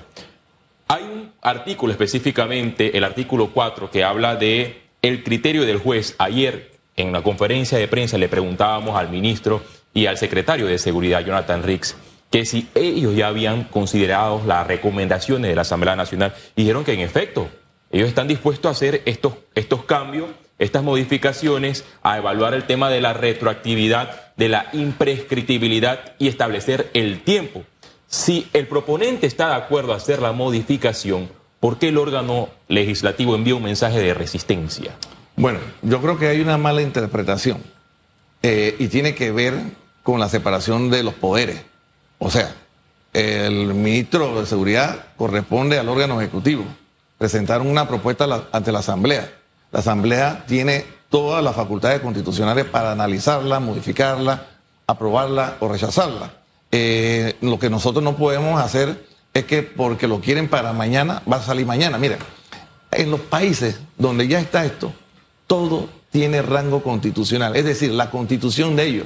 Hay 0.87 1.03
un 1.03 1.31
artículo 1.41 1.91
específicamente, 1.91 2.95
el 2.97 3.03
artículo 3.03 3.49
4, 3.51 3.89
que 3.89 4.03
habla 4.03 4.35
de 4.35 4.83
el 5.01 5.23
criterio 5.23 5.65
del 5.65 5.79
juez. 5.79 6.15
Ayer 6.19 6.71
en 6.95 7.11
la 7.11 7.23
conferencia 7.23 7.77
de 7.77 7.87
prensa 7.87 8.17
le 8.17 8.29
preguntábamos 8.29 8.95
al 8.95 9.09
ministro 9.09 9.63
y 9.93 10.05
al 10.05 10.17
secretario 10.17 10.67
de 10.67 10.77
Seguridad, 10.77 11.25
Jonathan 11.25 11.63
Ricks, 11.63 11.95
que 12.35 12.45
si 12.45 12.67
ellos 12.75 13.15
ya 13.15 13.29
habían 13.29 13.63
considerado 13.63 14.41
las 14.45 14.67
recomendaciones 14.67 15.49
de 15.49 15.55
la 15.55 15.61
Asamblea 15.61 15.95
Nacional, 15.95 16.33
dijeron 16.53 16.83
que 16.83 16.91
en 16.91 16.99
efecto, 16.99 17.47
ellos 17.91 18.09
están 18.09 18.27
dispuestos 18.27 18.67
a 18.67 18.71
hacer 18.71 19.01
estos, 19.05 19.35
estos 19.53 19.85
cambios, 19.85 20.27
estas 20.59 20.83
modificaciones, 20.83 21.85
a 22.03 22.17
evaluar 22.17 22.53
el 22.53 22.65
tema 22.65 22.89
de 22.89 22.99
la 22.99 23.13
retroactividad, 23.13 24.33
de 24.35 24.49
la 24.49 24.67
imprescriptibilidad 24.73 26.13
y 26.19 26.27
establecer 26.27 26.89
el 26.93 27.23
tiempo. 27.23 27.63
Si 28.07 28.49
el 28.51 28.67
proponente 28.67 29.27
está 29.27 29.47
de 29.47 29.55
acuerdo 29.55 29.93
a 29.93 29.95
hacer 29.95 30.21
la 30.21 30.33
modificación, 30.33 31.29
¿por 31.61 31.79
qué 31.79 31.87
el 31.87 31.97
órgano 31.97 32.49
legislativo 32.67 33.35
envía 33.35 33.55
un 33.55 33.63
mensaje 33.63 33.99
de 33.99 34.13
resistencia? 34.13 34.91
Bueno, 35.37 35.59
yo 35.83 36.01
creo 36.01 36.19
que 36.19 36.27
hay 36.27 36.41
una 36.41 36.57
mala 36.57 36.81
interpretación 36.81 37.63
eh, 38.43 38.75
y 38.77 38.89
tiene 38.89 39.15
que 39.15 39.31
ver 39.31 39.53
con 40.03 40.19
la 40.19 40.27
separación 40.27 40.89
de 40.89 41.01
los 41.01 41.13
poderes. 41.13 41.74
O 42.25 42.31
sea, 42.31 42.55
el 43.13 43.75
ministro 43.75 44.41
de 44.41 44.47
Seguridad 44.47 45.09
corresponde 45.15 45.77
al 45.77 45.87
órgano 45.87 46.19
ejecutivo. 46.19 46.65
Presentaron 47.19 47.67
una 47.67 47.87
propuesta 47.87 48.47
ante 48.51 48.71
la 48.71 48.79
Asamblea. 48.79 49.31
La 49.71 49.81
Asamblea 49.81 50.43
tiene 50.47 50.85
todas 51.11 51.43
las 51.43 51.55
facultades 51.55 52.01
constitucionales 52.01 52.65
para 52.65 52.93
analizarla, 52.93 53.59
modificarla, 53.59 54.47
aprobarla 54.87 55.57
o 55.59 55.67
rechazarla. 55.67 56.31
Eh, 56.71 57.35
lo 57.41 57.59
que 57.59 57.69
nosotros 57.69 58.03
no 58.03 58.15
podemos 58.15 58.59
hacer 58.59 59.05
es 59.31 59.45
que 59.45 59.61
porque 59.61 60.07
lo 60.07 60.19
quieren 60.19 60.49
para 60.49 60.73
mañana, 60.73 61.21
va 61.31 61.37
a 61.37 61.43
salir 61.43 61.67
mañana. 61.67 61.99
Mira, 61.99 62.17
en 62.89 63.11
los 63.11 63.19
países 63.19 63.79
donde 63.99 64.27
ya 64.27 64.39
está 64.39 64.65
esto, 64.65 64.91
todo 65.45 65.89
tiene 66.09 66.41
rango 66.41 66.81
constitucional. 66.81 67.55
Es 67.55 67.65
decir, 67.65 67.91
la 67.91 68.09
constitución 68.09 68.75
de 68.75 68.85
ellos 68.85 69.05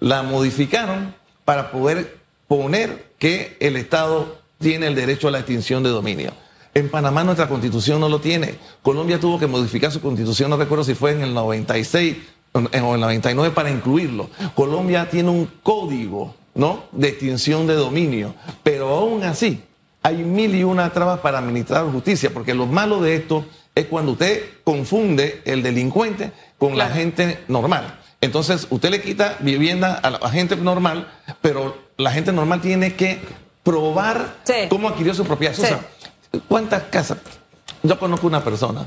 la 0.00 0.22
modificaron 0.22 1.14
para 1.44 1.70
poder 1.70 2.24
poner 2.48 3.12
que 3.18 3.56
el 3.60 3.76
Estado 3.76 4.38
tiene 4.58 4.86
el 4.86 4.94
derecho 4.94 5.28
a 5.28 5.30
la 5.30 5.38
extinción 5.38 5.82
de 5.82 5.90
dominio. 5.90 6.32
En 6.74 6.90
Panamá 6.90 7.24
nuestra 7.24 7.48
constitución 7.48 8.00
no 8.00 8.08
lo 8.08 8.20
tiene. 8.20 8.56
Colombia 8.82 9.18
tuvo 9.18 9.38
que 9.38 9.46
modificar 9.46 9.90
su 9.90 10.00
constitución, 10.00 10.50
no 10.50 10.56
recuerdo 10.56 10.84
si 10.84 10.94
fue 10.94 11.12
en 11.12 11.22
el 11.22 11.32
96 11.32 12.16
o 12.52 12.58
en 12.58 12.68
el 12.72 13.00
99 13.00 13.54
para 13.54 13.70
incluirlo. 13.70 14.28
Colombia 14.54 15.08
tiene 15.08 15.30
un 15.30 15.46
código, 15.62 16.34
¿no? 16.54 16.84
De 16.92 17.08
extinción 17.08 17.66
de 17.66 17.74
dominio, 17.74 18.34
pero 18.62 18.88
aún 18.90 19.24
así 19.24 19.62
hay 20.02 20.18
mil 20.18 20.54
y 20.54 20.62
una 20.64 20.92
trabas 20.92 21.20
para 21.20 21.38
administrar 21.38 21.84
justicia, 21.86 22.30
porque 22.32 22.54
lo 22.54 22.66
malo 22.66 23.00
de 23.00 23.16
esto 23.16 23.44
es 23.74 23.86
cuando 23.86 24.12
usted 24.12 24.42
confunde 24.62 25.42
el 25.44 25.62
delincuente 25.62 26.32
con 26.58 26.78
la 26.78 26.90
gente 26.90 27.40
normal. 27.48 27.98
Entonces, 28.20 28.66
usted 28.70 28.90
le 28.90 29.02
quita 29.02 29.36
vivienda 29.40 29.94
a 29.94 30.10
la 30.10 30.30
gente 30.30 30.56
normal, 30.56 31.12
pero 31.42 31.85
la 31.96 32.10
gente 32.10 32.32
normal 32.32 32.60
tiene 32.60 32.94
que 32.94 33.20
probar 33.62 34.36
cómo 34.68 34.88
adquirió 34.88 35.14
su 35.14 35.24
propiedad. 35.24 35.54
¿cuántas 36.48 36.84
casas? 36.84 37.18
Yo 37.82 37.98
conozco 37.98 38.26
una 38.26 38.42
persona 38.42 38.86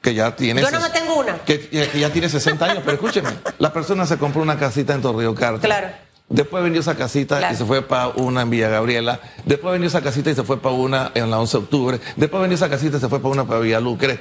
que 0.00 0.14
ya 0.14 0.34
tiene... 0.34 0.62
Yo 0.62 0.70
no 0.70 0.80
me 0.80 0.90
tengo 0.90 1.18
una. 1.18 1.38
Que, 1.38 1.90
ya 1.94 2.10
tiene 2.10 2.28
60 2.28 2.64
años, 2.64 2.82
pero 2.84 2.94
escúcheme, 2.94 3.30
la 3.58 3.72
persona 3.72 4.06
se 4.06 4.18
compró 4.18 4.42
una 4.42 4.58
casita 4.58 4.94
en 4.94 5.02
Torrio 5.02 5.34
Carta. 5.34 5.66
Claro. 5.66 5.88
Después 6.28 6.62
vendió 6.62 6.80
esa 6.80 6.94
casita 6.94 7.50
y 7.50 7.56
se 7.56 7.64
fue 7.64 7.82
para 7.82 8.08
una 8.08 8.42
en 8.42 8.50
Villa 8.50 8.68
Gabriela. 8.68 9.18
Después 9.44 9.72
vendió 9.72 9.88
esa 9.88 10.00
casita 10.00 10.30
y 10.30 10.36
se 10.36 10.44
fue 10.44 10.58
para 10.58 10.76
una 10.76 11.10
en 11.14 11.28
la 11.28 11.40
11 11.40 11.58
de 11.58 11.64
octubre. 11.64 12.00
Después 12.14 12.40
vendió 12.40 12.54
esa 12.54 12.70
casita 12.70 12.98
y 12.98 13.00
se 13.00 13.08
fue 13.08 13.18
para 13.18 13.34
una 13.34 13.44
para 13.46 13.58
Villa 13.58 13.80
Lucre. 13.80 14.20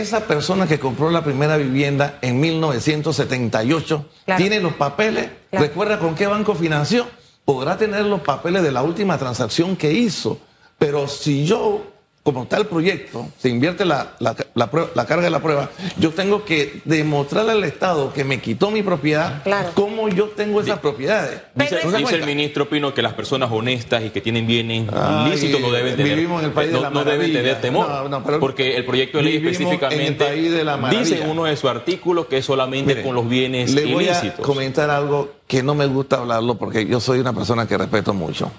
Esa 0.00 0.26
persona 0.26 0.66
que 0.66 0.78
compró 0.80 1.10
la 1.10 1.22
primera 1.22 1.56
vivienda 1.56 2.18
en 2.22 2.40
1978 2.40 4.06
Claro. 4.24 4.38
tiene 4.40 4.60
los 4.60 4.74
papeles, 4.74 5.28
Claro. 5.50 5.66
recuerda 5.66 5.98
con 5.98 6.14
qué 6.14 6.26
banco 6.26 6.54
financió, 6.54 7.06
podrá 7.44 7.76
tener 7.76 8.04
los 8.06 8.20
papeles 8.20 8.62
de 8.62 8.72
la 8.72 8.82
última 8.82 9.18
transacción 9.18 9.76
que 9.76 9.92
hizo, 9.92 10.38
pero 10.78 11.08
si 11.08 11.44
yo, 11.44 11.82
como 12.22 12.42
está 12.42 12.58
el 12.58 12.66
proyecto, 12.66 13.28
se 13.38 13.48
invierte 13.48 13.84
la, 13.86 14.12
la- 14.18 14.36
la 14.54 14.70
prueba- 14.70 14.90
la 14.94 15.06
carga 15.06 15.24
de 15.24 15.30
la 15.30 15.40
prueba, 15.40 15.70
yo 15.96 16.10
tengo 16.10 16.44
que 16.44 16.82
demostrarle 16.84 17.52
al 17.52 17.64
Estado 17.64 18.12
que 18.12 18.24
me 18.24 18.40
quitó 18.42 18.70
mi 18.70 18.82
propiedad, 18.82 19.42
Claro. 19.42 19.70
cómo 19.74 20.06
yo 20.08 20.26
tengo 20.28 20.60
esas 20.60 20.80
propiedades. 20.80 21.40
Dice, 21.54 21.76
Pero 21.76 21.90
¿No 21.90 21.96
se 21.96 22.02
dice 22.04 22.16
el 22.16 22.26
ministro 22.26 22.68
Pino 22.68 22.92
que 22.92 23.00
las 23.00 23.14
personas 23.14 23.50
honestas 23.50 24.02
y 24.04 24.10
que 24.10 24.20
tienen 24.20 24.46
bienes 24.46 24.86
Ay, 24.92 25.28
ilícitos 25.30 25.62
no 25.62 25.72
deben 25.72 25.96
tener, 25.96 26.14
vivimos 26.14 26.40
en 26.42 26.48
el 26.48 26.52
país 26.52 26.68
de 26.68 26.74
no, 26.74 26.82
la 26.82 26.90
no 26.90 27.04
deben 27.04 27.32
tener 27.32 27.58
temor. 27.62 27.88
No, 27.88 28.08
no, 28.10 28.22
pero 28.22 28.38
porque 28.38 28.76
el 28.76 28.84
proyecto 28.84 29.16
de 29.18 29.24
ley 29.24 29.38
vivimos 29.38 29.56
en 29.60 29.66
el 29.66 29.72
específicamente 29.72 30.24
país 30.26 30.52
de 30.52 30.64
la 30.64 30.76
maravilla. 30.76 31.02
dice 31.02 31.22
en 31.22 31.30
uno 31.30 31.44
de 31.44 31.56
sus 31.56 31.70
artículos 31.70 32.26
que 32.26 32.36
es 32.38 32.44
solamente 32.44 32.94
Mire, 32.96 33.06
con 33.06 33.14
los 33.14 33.26
bienes 33.26 33.72
le 33.72 33.86
voy 33.94 34.04
ilícitos. 34.04 34.40
a 34.40 34.42
comentar 34.42 34.90
algo 34.90 35.32
que 35.46 35.62
no 35.62 35.74
me 35.74 35.86
gusta 35.86 36.18
hablarlo 36.18 36.56
porque 36.56 36.84
yo 36.86 37.00
soy 37.00 37.18
una 37.20 37.32
persona 37.32 37.66
que 37.66 37.78
respeto 37.78 38.12
mucho. 38.12 38.52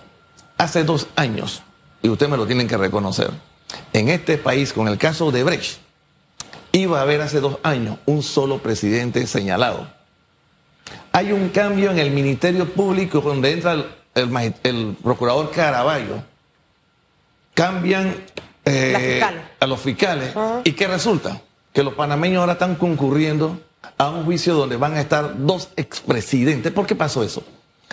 Hace 0.57 0.83
dos 0.83 1.07
años, 1.15 1.61
y 2.01 2.09
ustedes 2.09 2.29
me 2.31 2.37
lo 2.37 2.45
tienen 2.47 2.67
que 2.67 2.77
reconocer, 2.77 3.29
en 3.93 4.09
este 4.09 4.37
país, 4.37 4.73
con 4.73 4.87
el 4.87 4.97
caso 4.97 5.31
de 5.31 5.43
Brecht, 5.43 5.77
iba 6.73 6.99
a 6.99 7.01
haber 7.03 7.21
hace 7.21 7.39
dos 7.39 7.57
años 7.63 7.97
un 8.05 8.23
solo 8.23 8.59
presidente 8.59 9.25
señalado. 9.27 9.87
Hay 11.13 11.31
un 11.31 11.49
cambio 11.49 11.91
en 11.91 11.99
el 11.99 12.11
Ministerio 12.11 12.65
Público 12.73 13.21
donde 13.21 13.51
entra 13.51 13.73
el, 13.73 13.85
el 14.15 14.29
magi- 14.29 14.55
el 14.63 14.95
procurador 15.01 15.51
Caraballo. 15.51 16.23
Cambian 17.53 18.15
eh, 18.65 19.21
a 19.59 19.67
los 19.67 19.79
fiscales. 19.79 20.33
¿Y 20.63 20.71
qué 20.73 20.87
resulta? 20.87 21.41
Que 21.73 21.83
los 21.83 21.93
panameños 21.93 22.39
ahora 22.39 22.53
están 22.53 22.75
concurriendo 22.75 23.59
a 23.97 24.09
un 24.09 24.25
juicio 24.25 24.55
donde 24.55 24.77
van 24.77 24.93
a 24.93 25.01
estar 25.01 25.33
dos 25.45 25.69
expresidentes. 25.75 26.71
¿Por 26.71 26.85
qué 26.85 26.95
pasó 26.95 27.23
eso? 27.23 27.43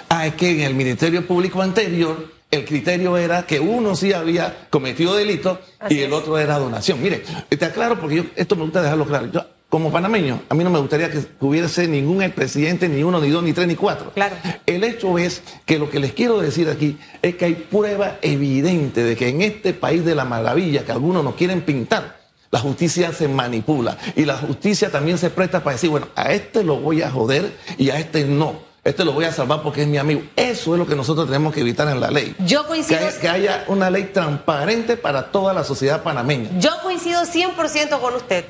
Ah, 0.09 0.27
es 0.27 0.35
que 0.35 0.51
en 0.51 0.61
el 0.61 0.75
Ministerio 0.75 1.27
Público 1.27 1.61
anterior 1.61 2.33
el 2.51 2.65
criterio 2.65 3.17
era 3.17 3.43
que 3.43 3.61
uno 3.61 3.95
sí 3.95 4.13
había 4.13 4.67
cometido 4.71 5.15
delito 5.15 5.61
Así 5.79 5.97
y 5.97 6.01
el 6.01 6.13
es. 6.13 6.19
otro 6.19 6.39
era 6.39 6.59
donación. 6.59 7.03
Mire, 7.03 7.23
te 7.49 7.65
aclaro 7.65 8.01
porque 8.01 8.17
yo, 8.17 8.25
esto 8.37 8.57
me 8.57 8.63
gusta 8.63 8.83
dejarlo 8.83 9.07
claro. 9.07 9.27
Yo, 9.31 9.45
como 9.69 9.93
panameño, 9.93 10.41
a 10.49 10.55
mí 10.55 10.65
no 10.65 10.71
me 10.71 10.79
gustaría 10.79 11.11
que 11.11 11.21
hubiese 11.41 11.87
ningún 11.89 12.23
expresidente, 12.23 12.89
ni 12.89 13.03
uno, 13.03 13.21
ni 13.21 13.29
dos, 13.29 13.43
ni 13.43 13.53
tres, 13.53 13.69
ni 13.69 13.75
cuatro. 13.75 14.13
Claro. 14.15 14.35
El 14.65 14.83
hecho 14.83 15.19
es 15.19 15.43
que 15.67 15.79
lo 15.79 15.91
que 15.91 16.01
les 16.01 16.15
quiero 16.15 16.41
decir 16.41 16.71
aquí 16.71 16.97
es 17.21 17.37
que 17.37 17.45
hay 17.45 17.55
prueba 17.55 18.17
evidente 18.23 19.03
de 19.03 19.15
que 19.15 19.29
en 19.29 19.43
este 19.43 19.75
país 19.75 20.07
de 20.07 20.15
la 20.15 20.25
maravilla 20.25 20.87
que 20.87 20.93
algunos 20.93 21.23
nos 21.23 21.35
quieren 21.35 21.61
pintar, 21.61 22.17
la 22.51 22.61
justicia 22.61 23.13
se 23.13 23.29
manipula 23.29 23.99
y 24.17 24.25
la 24.25 24.39
justicia 24.39 24.91
también 24.91 25.19
se 25.19 25.29
presta 25.29 25.63
para 25.63 25.75
decir, 25.75 25.91
bueno, 25.91 26.09
a 26.17 26.33
este 26.33 26.65
lo 26.65 26.77
voy 26.77 27.03
a 27.03 27.11
joder 27.11 27.53
y 27.77 27.91
a 27.91 27.99
este 27.99 28.25
no. 28.25 28.68
Este 28.89 29.05
lo 29.05 29.13
voy 29.13 29.25
a 29.27 29.33
salvar 29.33 29.63
porque 29.63 29.83
es 29.83 29.89
mi 29.89 29.99
amigo. 29.99 30.23
Eso 30.37 30.73
es 30.75 30.79
lo 30.79 30.87
que 30.87 30.97
nosotros 30.97 31.27
tenemos 31.27 31.53
que 31.53 31.61
evitar 31.61 31.89
en 31.89 32.01
la 32.01 32.11
ley. 32.11 32.35
Yo 32.39 32.63
Que, 32.63 32.69
coincido, 32.69 33.07
hay- 33.07 33.15
que 33.21 33.29
haya 33.29 33.65
una 33.69 33.91
ley 33.91 34.05
transparente 34.05 34.97
para 34.97 35.31
toda 35.31 35.53
la 35.53 35.63
sociedad 35.65 36.03
panameña. 36.03 36.51
yo 36.59 36.71
coincido 36.83 37.23
100% 37.25 38.01
con 38.01 38.15
usted. 38.15 38.45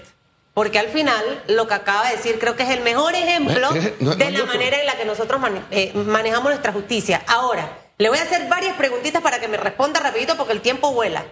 Porque 0.54 0.78
al 0.80 0.88
final, 0.88 1.22
lo 1.46 1.68
que 1.68 1.74
acaba 1.74 2.08
de 2.08 2.16
decir, 2.16 2.38
creo 2.40 2.56
que 2.56 2.64
es 2.64 2.70
el 2.70 2.80
mejor 2.80 3.14
ejemplo 3.14 3.74
Eh, 3.76 3.78
eh, 3.78 3.96
no- 4.00 4.14
de 4.16 4.30
no, 4.32 4.38
la 4.40 4.44
manera 4.46 4.80
en 4.80 4.86
la 4.86 4.96
que 4.96 5.04
nosotros 5.04 5.40
mane- 5.40 5.62
eh, 5.70 5.92
manejamos 5.94 6.48
nuestra 6.48 6.72
justicia. 6.72 7.22
Ahora, 7.28 7.78
le 7.96 8.08
voy 8.08 8.18
a 8.18 8.22
hacer 8.22 8.48
varias 8.48 8.74
preguntitas 8.76 9.22
para 9.22 9.38
que 9.40 9.46
me 9.48 9.56
responda 9.56 10.00
rapidito 10.00 10.36
porque 10.36 10.52
el 10.52 10.60
tiempo 10.60 10.92
vuela. 10.92 11.24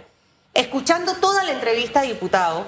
Escuchando 0.54 1.14
toda 1.14 1.42
la 1.44 1.52
entrevista, 1.52 2.02
diputado, 2.02 2.66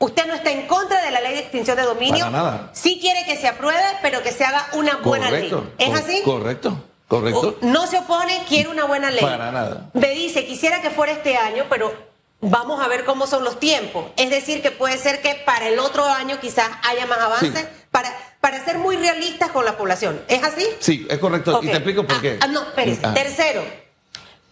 usted 0.00 0.26
no 0.26 0.34
está 0.34 0.50
en 0.50 0.66
contra 0.66 1.00
de 1.04 1.10
la 1.12 1.20
ley 1.20 1.34
de 1.34 1.40
extinción 1.40 1.76
de 1.76 1.82
dominio. 1.84 2.24
Para 2.24 2.30
nada. 2.30 2.70
Sí 2.72 2.98
quiere 3.00 3.24
que 3.24 3.36
se 3.36 3.46
apruebe, 3.46 3.84
pero 4.02 4.22
que 4.22 4.32
se 4.32 4.44
haga 4.44 4.66
una 4.72 4.96
buena 4.96 5.26
correcto. 5.26 5.70
ley. 5.78 5.88
¿Es 5.88 5.94
así? 6.00 6.22
Correcto, 6.24 6.82
correcto. 7.06 7.56
O- 7.60 7.66
No 7.66 7.86
se 7.86 7.98
opone, 7.98 8.42
quiere 8.48 8.68
una 8.70 8.84
buena 8.86 9.10
ley. 9.10 9.20
Para 9.22 9.52
nada. 9.52 9.90
Me 9.92 10.10
dice, 10.10 10.44
quisiera 10.46 10.80
que 10.82 10.90
fuera 10.90 11.12
este 11.12 11.36
año, 11.36 11.66
pero 11.70 11.92
vamos 12.40 12.82
a 12.82 12.88
ver 12.88 13.04
cómo 13.04 13.26
son 13.26 13.44
los 13.44 13.60
tiempos. 13.60 14.06
Es 14.16 14.30
decir, 14.30 14.62
que 14.62 14.70
puede 14.70 14.96
ser 14.98 15.20
que 15.20 15.34
para 15.44 15.68
el 15.68 15.78
otro 15.78 16.04
año 16.06 16.40
quizás 16.40 16.68
haya 16.88 17.06
más 17.06 17.18
avance, 17.20 17.52
Sí. 17.54 17.66
para, 17.90 18.10
para 18.40 18.64
ser 18.64 18.78
muy 18.78 18.96
realistas 18.96 19.50
con 19.50 19.66
la 19.66 19.76
población. 19.76 20.22
¿Es 20.28 20.42
así? 20.42 20.66
Sí, 20.80 21.06
es 21.10 21.18
correcto. 21.18 21.60
Y 21.62 21.66
te 21.66 21.72
explico 21.74 22.06
por 22.06 22.16
Ah, 22.16 22.20
qué. 22.22 22.38
ah, 22.40 22.46
no, 22.46 22.62
espérese. 22.62 23.02
Ah. 23.04 23.12
Tercero, 23.12 23.62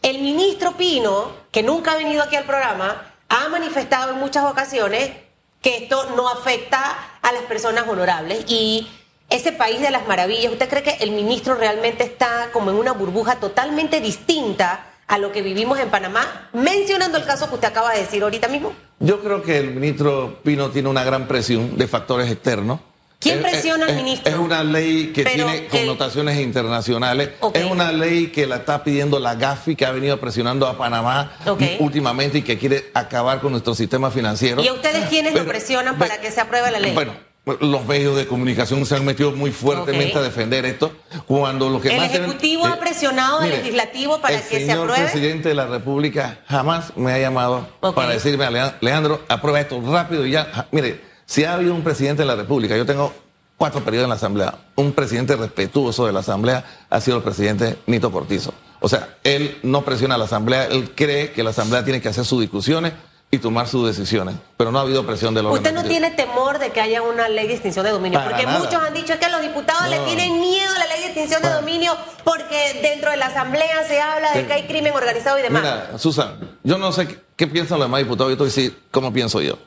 el 0.03 0.19
ministro 0.19 0.73
Pino, 0.77 1.33
que 1.51 1.63
nunca 1.63 1.93
ha 1.93 1.97
venido 1.97 2.23
aquí 2.23 2.37
al 2.37 2.45
programa, 2.45 3.15
ha 3.31 3.49
manifestado 3.49 4.13
en 4.13 4.19
muchas 4.19 4.45
ocasiones 4.45 5.11
que 5.61 5.77
esto 5.79 6.11
no 6.17 6.29
afecta 6.29 6.97
a 7.23 7.33
las 7.33 7.43
personas 7.43 7.87
honorables 7.89 8.45
y 8.49 8.89
ese 9.31 9.53
país 9.53 9.81
de 9.81 9.91
las 9.91 10.07
maravillas, 10.07 10.53
¿usted 10.53 10.69
cree 10.69 10.83
que 10.83 11.05
el 11.05 11.11
ministro 11.11 11.55
realmente 11.55 12.03
está 12.03 12.49
como 12.53 12.71
en 12.71 12.77
una 12.77 12.93
burbuja 12.93 13.37
totalmente 13.37 14.01
distinta 14.01 14.87
a 15.07 15.19
lo 15.19 15.33
que 15.33 15.43
vivimos 15.43 15.79
en 15.79 15.91
Panamá? 15.91 16.49
Mencionando 16.53 17.19
el 17.19 17.25
caso 17.25 17.49
que 17.49 17.57
usted 17.57 17.69
acaba 17.69 17.93
de 17.93 18.01
decir 18.01 18.23
ahorita 18.23 18.49
mismo. 18.49 18.73
Yo 19.01 19.21
creo 19.21 19.43
que 19.43 19.59
el 19.59 19.75
ministro 19.75 20.41
Pino 20.43 20.71
tiene 20.71 20.89
una 20.89 21.05
gran 21.05 21.29
presión 21.29 21.77
de 21.77 21.87
factores 21.87 22.31
externos. 22.31 22.81
¿Quién 23.21 23.39
Es- 23.39 23.43
presiona 23.51 23.85
al 23.87 23.91
es- 23.91 23.97
ministro? 23.97 24.33
Es 24.33 24.39
una 24.39 24.63
ley 24.63 25.09
que 25.13 25.25
Pero 25.25 25.35
tiene 25.47 25.59
el- 25.59 25.67
connotaciones 25.69 26.39
internacionales. 26.39 27.31
Es 27.53 27.65
una 27.65 27.91
ley 27.91 28.29
que 28.29 28.47
la 28.47 28.57
está 28.57 28.85
pidiendo 28.85 29.19
la 29.19 29.35
GAFI, 29.35 29.75
que 29.75 29.85
ha 29.87 29.91
venido 29.91 30.21
presionando 30.21 30.67
a 30.69 30.79
Panamá 30.79 31.33
últimamente 31.81 32.39
y 32.39 32.43
que 32.43 32.59
quiere 32.59 32.91
acabar 32.95 33.41
con 33.41 33.51
nuestro 33.53 33.75
sistema 33.75 34.11
financiero. 34.11 34.63
¿Y 34.63 34.69
a 34.69 34.73
ustedes 34.73 35.09
quiénes 35.09 35.35
lo 35.35 35.45
presionan 35.47 35.99
para 35.99 36.21
que 36.21 36.31
se 36.31 36.41
apruebe 36.41 36.71
la 36.71 36.79
ley? 36.79 36.93
Bueno, 36.95 37.13
los 37.61 37.85
medios 37.87 38.15
de 38.17 38.27
comunicación 38.27 38.85
se 38.87 38.95
han 38.95 39.05
metido 39.05 39.33
muy 39.33 39.51
fuertemente 39.51 40.17
a 40.17 40.21
defender 40.23 40.65
esto. 40.67 40.93
Cuando 41.27 41.71
lo 41.71 41.81
que 41.81 41.89
¿El 41.89 41.97
más 41.97 42.15
Ejecutivo 42.15 42.67
ha 42.67 42.75
Eh, 42.75 42.79
presionado 42.79 43.39
al 43.39 43.45
mire, 43.47 43.57
Legislativo 43.59 44.21
para 44.21 44.37
el 44.37 44.43
que 44.43 44.61
se 44.61 44.67
señor 44.67 44.89
apruebe? 44.91 45.11
presidente 45.11 45.49
de 45.49 45.55
la 45.57 45.67
República 45.67 46.39
jamás 46.47 46.93
me 46.97 47.11
ha 47.13 47.19
llamado 47.19 47.67
para 47.97 48.11
decirme, 48.13 48.45
"Alea- 48.45 48.77
Leandro, 48.81 49.25
aprueba 49.29 49.61
esto 49.61 49.83
rápido 49.85 50.25
y 50.27 50.33
ya. 50.33 50.69
Mire, 50.71 51.08
si 51.29 51.45
ha 51.45 51.53
habido 51.55 51.75
un 51.75 51.83
presidente 51.85 52.23
de 52.23 52.27
la 52.27 52.37
República, 52.37 52.75
yo 52.75 52.87
tengo 52.87 53.13
cuatro 53.59 53.85
periodos 53.85 54.05
en 54.05 54.09
la 54.11 54.15
Asamblea, 54.17 54.55
un 54.77 54.93
presidente 54.93 55.37
respetuoso 55.37 56.07
de 56.07 56.13
la 56.13 56.21
Asamblea 56.21 56.65
ha 56.89 57.01
sido 57.03 57.19
el 57.19 57.23
presidente 57.23 57.77
Nito 57.87 58.11
Cortizo. 58.11 58.55
O 58.81 58.89
sea, 58.89 59.17
él 59.25 59.59
no 59.63 59.83
presiona 59.85 60.15
a 60.15 60.19
la 60.19 60.25
Asamblea, 60.25 60.65
él 60.67 60.93
cree 60.95 61.33
que 61.33 61.43
la 61.43 61.51
Asamblea 61.51 61.85
tiene 61.85 62.01
que 62.01 62.09
hacer 62.09 62.25
sus 62.25 62.41
discusiones 62.41 62.95
y 63.31 63.37
tomar 63.39 63.69
sus 63.69 63.87
decisiones, 63.87 64.37
pero 64.57 64.73
no 64.73 64.79
ha 64.79 64.83
habido 64.83 65.05
presión 65.05 65.35
de 65.35 65.43
los 65.43 65.53
¿Usted 65.53 65.75
no 65.75 65.85
tiene 65.85 66.13
temor 66.13 66.59
de 66.59 66.71
que 66.71 66.81
haya 66.81 67.03
una 67.03 67.29
ley 67.29 67.47
de 67.47 67.53
extinción 67.53 67.85
de 67.85 67.91
dominio? 67.93 68.19
Para 68.19 68.31
porque 68.31 68.47
nada. 68.47 68.61
muchos 68.61 68.83
han 68.83 68.95
dicho 68.95 69.19
que 69.21 69.29
los 69.29 69.43
diputados 69.43 69.91
le 69.91 69.99
No. 69.99 70.05
tienen 70.07 70.41
miedo 70.41 70.75
a 70.75 70.79
la 70.79 70.87
ley 70.87 71.01
de 71.01 71.07
extinción 71.09 71.43
de 71.43 71.51
dominio 71.51 71.95
porque 72.25 72.79
dentro 72.81 73.11
de 73.11 73.19
la 73.19 73.27
asamblea 73.27 73.85
se 73.87 74.01
habla 74.01 74.33
de 74.33 74.47
que 74.47 74.53
hay 74.55 74.63
crimen 74.67 74.95
organizado 74.95 75.39
y 75.39 75.43
demás. 75.43 75.61
Mira, 75.63 75.99
Susan, 75.99 76.39
yo 76.65 76.79
no 76.79 76.91
sé 76.91 77.07
qué, 77.07 77.19
qué 77.37 77.47
piensan 77.47 77.79
los 77.81 77.87
demás 77.89 77.99
diputados, 77.99 78.31
yo 78.33 78.37
te 78.39 78.45
voy 78.45 78.51
a 78.51 78.55
decir 78.55 78.83
cómo 78.91 79.13
pienso 79.13 79.43
yo. 79.43 79.59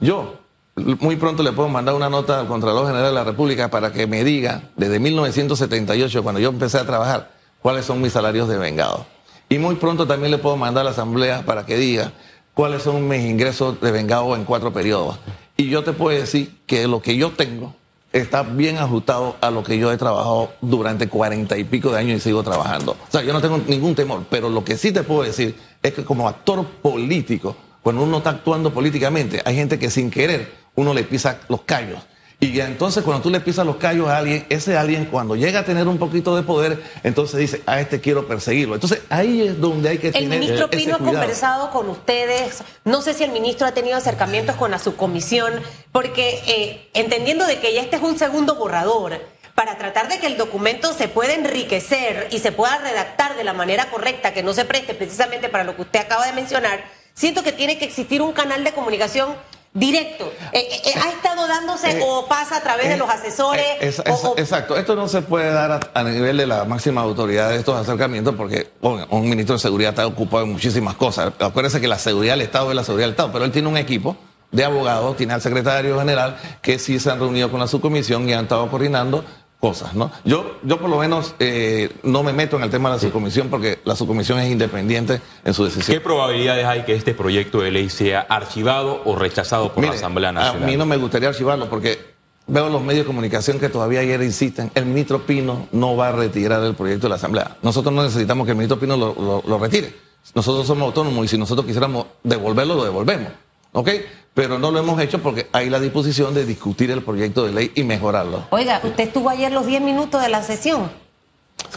Yo 0.00 0.38
muy 0.78 1.16
pronto 1.16 1.42
le 1.42 1.52
puedo 1.52 1.68
mandar 1.68 1.94
una 1.94 2.08
nota 2.08 2.40
al 2.40 2.46
Contralor 2.46 2.86
General 2.86 3.08
de 3.08 3.14
la 3.14 3.24
República 3.24 3.68
para 3.68 3.92
que 3.92 4.06
me 4.06 4.24
diga, 4.24 4.62
desde 4.76 4.98
1978, 4.98 6.22
cuando 6.22 6.40
yo 6.40 6.48
empecé 6.48 6.78
a 6.78 6.86
trabajar, 6.86 7.30
cuáles 7.60 7.84
son 7.84 8.00
mis 8.00 8.12
salarios 8.12 8.48
de 8.48 8.58
vengado. 8.58 9.06
Y 9.48 9.58
muy 9.58 9.76
pronto 9.76 10.06
también 10.06 10.30
le 10.30 10.38
puedo 10.38 10.56
mandar 10.56 10.82
a 10.82 10.84
la 10.84 10.90
Asamblea 10.90 11.44
para 11.44 11.64
que 11.64 11.76
diga 11.76 12.12
cuáles 12.54 12.82
son 12.82 13.08
mis 13.08 13.24
ingresos 13.24 13.80
de 13.80 13.90
vengado 13.90 14.34
en 14.34 14.44
cuatro 14.44 14.72
periodos. 14.72 15.18
Y 15.56 15.68
yo 15.68 15.82
te 15.84 15.92
puedo 15.92 16.18
decir 16.18 16.58
que 16.66 16.86
lo 16.86 17.00
que 17.00 17.16
yo 17.16 17.30
tengo 17.30 17.74
está 18.12 18.42
bien 18.42 18.78
ajustado 18.78 19.36
a 19.40 19.50
lo 19.50 19.62
que 19.62 19.78
yo 19.78 19.92
he 19.92 19.96
trabajado 19.96 20.52
durante 20.60 21.08
cuarenta 21.08 21.56
y 21.58 21.64
pico 21.64 21.90
de 21.90 21.98
años 21.98 22.18
y 22.18 22.20
sigo 22.20 22.42
trabajando. 22.42 22.92
O 22.92 23.10
sea, 23.10 23.22
yo 23.22 23.32
no 23.32 23.40
tengo 23.40 23.58
ningún 23.66 23.94
temor, 23.94 24.24
pero 24.30 24.48
lo 24.48 24.64
que 24.64 24.76
sí 24.76 24.92
te 24.92 25.02
puedo 25.02 25.22
decir 25.22 25.56
es 25.82 25.92
que 25.92 26.04
como 26.04 26.28
actor 26.28 26.64
político, 26.64 27.56
cuando 27.82 28.02
uno 28.02 28.18
está 28.18 28.30
actuando 28.30 28.72
políticamente, 28.72 29.42
hay 29.44 29.56
gente 29.56 29.78
que 29.78 29.90
sin 29.90 30.10
querer 30.10 30.52
uno 30.78 30.94
le 30.94 31.02
pisa 31.02 31.40
los 31.48 31.62
callos. 31.62 32.00
Y 32.40 32.52
ya 32.52 32.66
entonces 32.66 33.02
cuando 33.02 33.24
tú 33.24 33.30
le 33.30 33.40
pisas 33.40 33.66
los 33.66 33.76
callos 33.76 34.08
a 34.08 34.18
alguien, 34.18 34.46
ese 34.48 34.76
alguien 34.76 35.06
cuando 35.06 35.34
llega 35.34 35.60
a 35.60 35.64
tener 35.64 35.88
un 35.88 35.98
poquito 35.98 36.36
de 36.36 36.44
poder, 36.44 36.80
entonces 37.02 37.40
dice, 37.40 37.62
a 37.66 37.80
este 37.80 38.00
quiero 38.00 38.28
perseguirlo. 38.28 38.76
Entonces 38.76 39.02
ahí 39.08 39.42
es 39.42 39.60
donde 39.60 39.88
hay 39.88 39.98
que 39.98 40.08
El 40.08 40.12
tener 40.12 40.38
ministro 40.38 40.68
ese 40.70 40.76
Pino 40.76 40.94
ha 40.94 40.98
conversado 40.98 41.72
con 41.72 41.88
ustedes. 41.88 42.62
No 42.84 43.02
sé 43.02 43.14
si 43.14 43.24
el 43.24 43.32
ministro 43.32 43.66
ha 43.66 43.72
tenido 43.72 43.96
acercamientos 43.96 44.54
con 44.54 44.70
la 44.70 44.78
subcomisión, 44.78 45.52
porque 45.90 46.40
eh, 46.46 46.88
entendiendo 46.94 47.44
de 47.44 47.58
que 47.58 47.74
ya 47.74 47.80
este 47.80 47.96
es 47.96 48.02
un 48.02 48.16
segundo 48.16 48.54
borrador, 48.54 49.20
para 49.56 49.76
tratar 49.76 50.08
de 50.08 50.20
que 50.20 50.28
el 50.28 50.36
documento 50.36 50.92
se 50.92 51.08
pueda 51.08 51.34
enriquecer 51.34 52.28
y 52.30 52.38
se 52.38 52.52
pueda 52.52 52.78
redactar 52.78 53.36
de 53.36 53.42
la 53.42 53.52
manera 53.52 53.90
correcta, 53.90 54.32
que 54.32 54.44
no 54.44 54.54
se 54.54 54.64
preste 54.64 54.94
precisamente 54.94 55.48
para 55.48 55.64
lo 55.64 55.74
que 55.74 55.82
usted 55.82 55.98
acaba 55.98 56.24
de 56.24 56.32
mencionar, 56.32 56.84
siento 57.14 57.42
que 57.42 57.50
tiene 57.50 57.78
que 57.78 57.84
existir 57.84 58.22
un 58.22 58.32
canal 58.32 58.62
de 58.62 58.70
comunicación 58.70 59.34
directo. 59.78 60.32
Eh, 60.52 60.68
eh, 60.84 60.92
¿Ha 61.02 61.08
estado 61.10 61.46
dándose 61.46 61.98
Eh, 61.98 62.02
o 62.04 62.26
pasa 62.26 62.56
a 62.56 62.60
través 62.62 62.88
de 62.88 62.96
los 62.96 63.08
asesores? 63.08 63.62
Eh, 63.62 63.88
es- 63.88 63.98
o- 64.00 64.02
es- 64.04 64.24
o- 64.24 64.34
exacto, 64.36 64.76
esto 64.76 64.94
no 64.96 65.08
se 65.08 65.22
puede 65.22 65.50
dar 65.52 65.72
a, 65.72 65.80
a 65.94 66.02
nivel 66.04 66.36
de 66.36 66.46
la 66.46 66.64
máxima 66.64 67.00
autoridad 67.02 67.50
de 67.50 67.56
estos 67.56 67.76
acercamientos 67.76 68.34
porque 68.36 68.70
bueno, 68.80 69.06
un 69.10 69.28
ministro 69.28 69.54
de 69.56 69.60
seguridad 69.60 69.90
está 69.90 70.06
ocupado 70.06 70.44
en 70.44 70.52
muchísimas 70.52 70.94
cosas. 70.94 71.32
Acuérdense 71.38 71.80
que 71.80 71.88
la 71.88 71.98
seguridad 71.98 72.34
del 72.34 72.42
Estado 72.42 72.70
es 72.70 72.76
la 72.76 72.84
seguridad 72.84 73.06
del 73.06 73.12
Estado, 73.12 73.32
pero 73.32 73.44
él 73.44 73.52
tiene 73.52 73.68
un 73.68 73.76
equipo, 73.76 74.16
de 74.50 74.64
abogados, 74.64 75.16
tiene 75.16 75.34
al 75.34 75.42
secretario 75.42 75.98
general, 75.98 76.38
que 76.62 76.78
sí 76.78 76.98
se 76.98 77.10
han 77.10 77.18
reunido 77.18 77.50
con 77.50 77.60
la 77.60 77.66
subcomisión 77.66 78.28
y 78.28 78.32
han 78.32 78.44
estado 78.44 78.70
coordinando 78.70 79.24
cosas, 79.60 79.94
¿no? 79.94 80.10
Yo, 80.24 80.58
yo 80.62 80.78
por 80.78 80.88
lo 80.88 80.98
menos 80.98 81.34
eh, 81.40 81.90
no 82.04 82.22
me 82.22 82.32
meto 82.32 82.56
en 82.56 82.62
el 82.62 82.70
tema 82.70 82.90
de 82.90 82.96
la 82.96 83.00
subcomisión 83.00 83.48
porque 83.48 83.80
la 83.84 83.96
subcomisión 83.96 84.38
es 84.38 84.50
independiente 84.50 85.20
en 85.44 85.54
su 85.54 85.64
decisión. 85.64 85.96
¿Qué 85.96 86.00
probabilidades 86.00 86.64
hay 86.64 86.84
que 86.84 86.94
este 86.94 87.12
proyecto 87.14 87.60
de 87.60 87.72
ley 87.72 87.88
sea 87.88 88.20
archivado 88.20 89.02
o 89.04 89.16
rechazado 89.16 89.72
por 89.72 89.84
la 89.84 89.92
Asamblea 89.92 90.32
Nacional? 90.32 90.62
A 90.62 90.66
mí 90.66 90.76
no 90.76 90.86
me 90.86 90.96
gustaría 90.96 91.28
archivarlo 91.28 91.68
porque 91.68 91.98
veo 92.46 92.68
los 92.68 92.82
medios 92.82 93.04
de 93.04 93.06
comunicación 93.06 93.58
que 93.58 93.68
todavía 93.68 94.00
ayer 94.00 94.22
insisten, 94.22 94.70
el 94.74 94.86
ministro 94.86 95.26
Pino 95.26 95.68
no 95.72 95.96
va 95.96 96.08
a 96.08 96.12
retirar 96.12 96.62
el 96.62 96.74
proyecto 96.74 97.06
de 97.06 97.10
la 97.10 97.16
Asamblea. 97.16 97.56
Nosotros 97.62 97.92
no 97.92 98.04
necesitamos 98.04 98.44
que 98.44 98.52
el 98.52 98.56
ministro 98.56 98.78
Pino 98.78 98.96
lo, 98.96 99.42
lo 99.44 99.58
retire. 99.58 99.94
Nosotros 100.34 100.66
somos 100.66 100.86
autónomos 100.86 101.24
y 101.24 101.28
si 101.28 101.38
nosotros 101.38 101.66
quisiéramos 101.66 102.06
devolverlo, 102.22 102.74
lo 102.74 102.84
devolvemos. 102.84 103.32
¿Ok? 103.72 103.90
Pero 104.38 104.56
no 104.56 104.70
lo 104.70 104.78
hemos 104.78 105.00
hecho 105.00 105.20
porque 105.20 105.48
hay 105.50 105.68
la 105.68 105.80
disposición 105.80 106.32
de 106.32 106.46
discutir 106.46 106.92
el 106.92 107.02
proyecto 107.02 107.44
de 107.44 107.52
ley 107.52 107.72
y 107.74 107.82
mejorarlo. 107.82 108.44
Oiga, 108.50 108.80
¿usted 108.84 109.08
estuvo 109.08 109.30
ayer 109.30 109.50
los 109.50 109.66
10 109.66 109.82
minutos 109.82 110.22
de 110.22 110.28
la 110.28 110.44
sesión? 110.44 110.92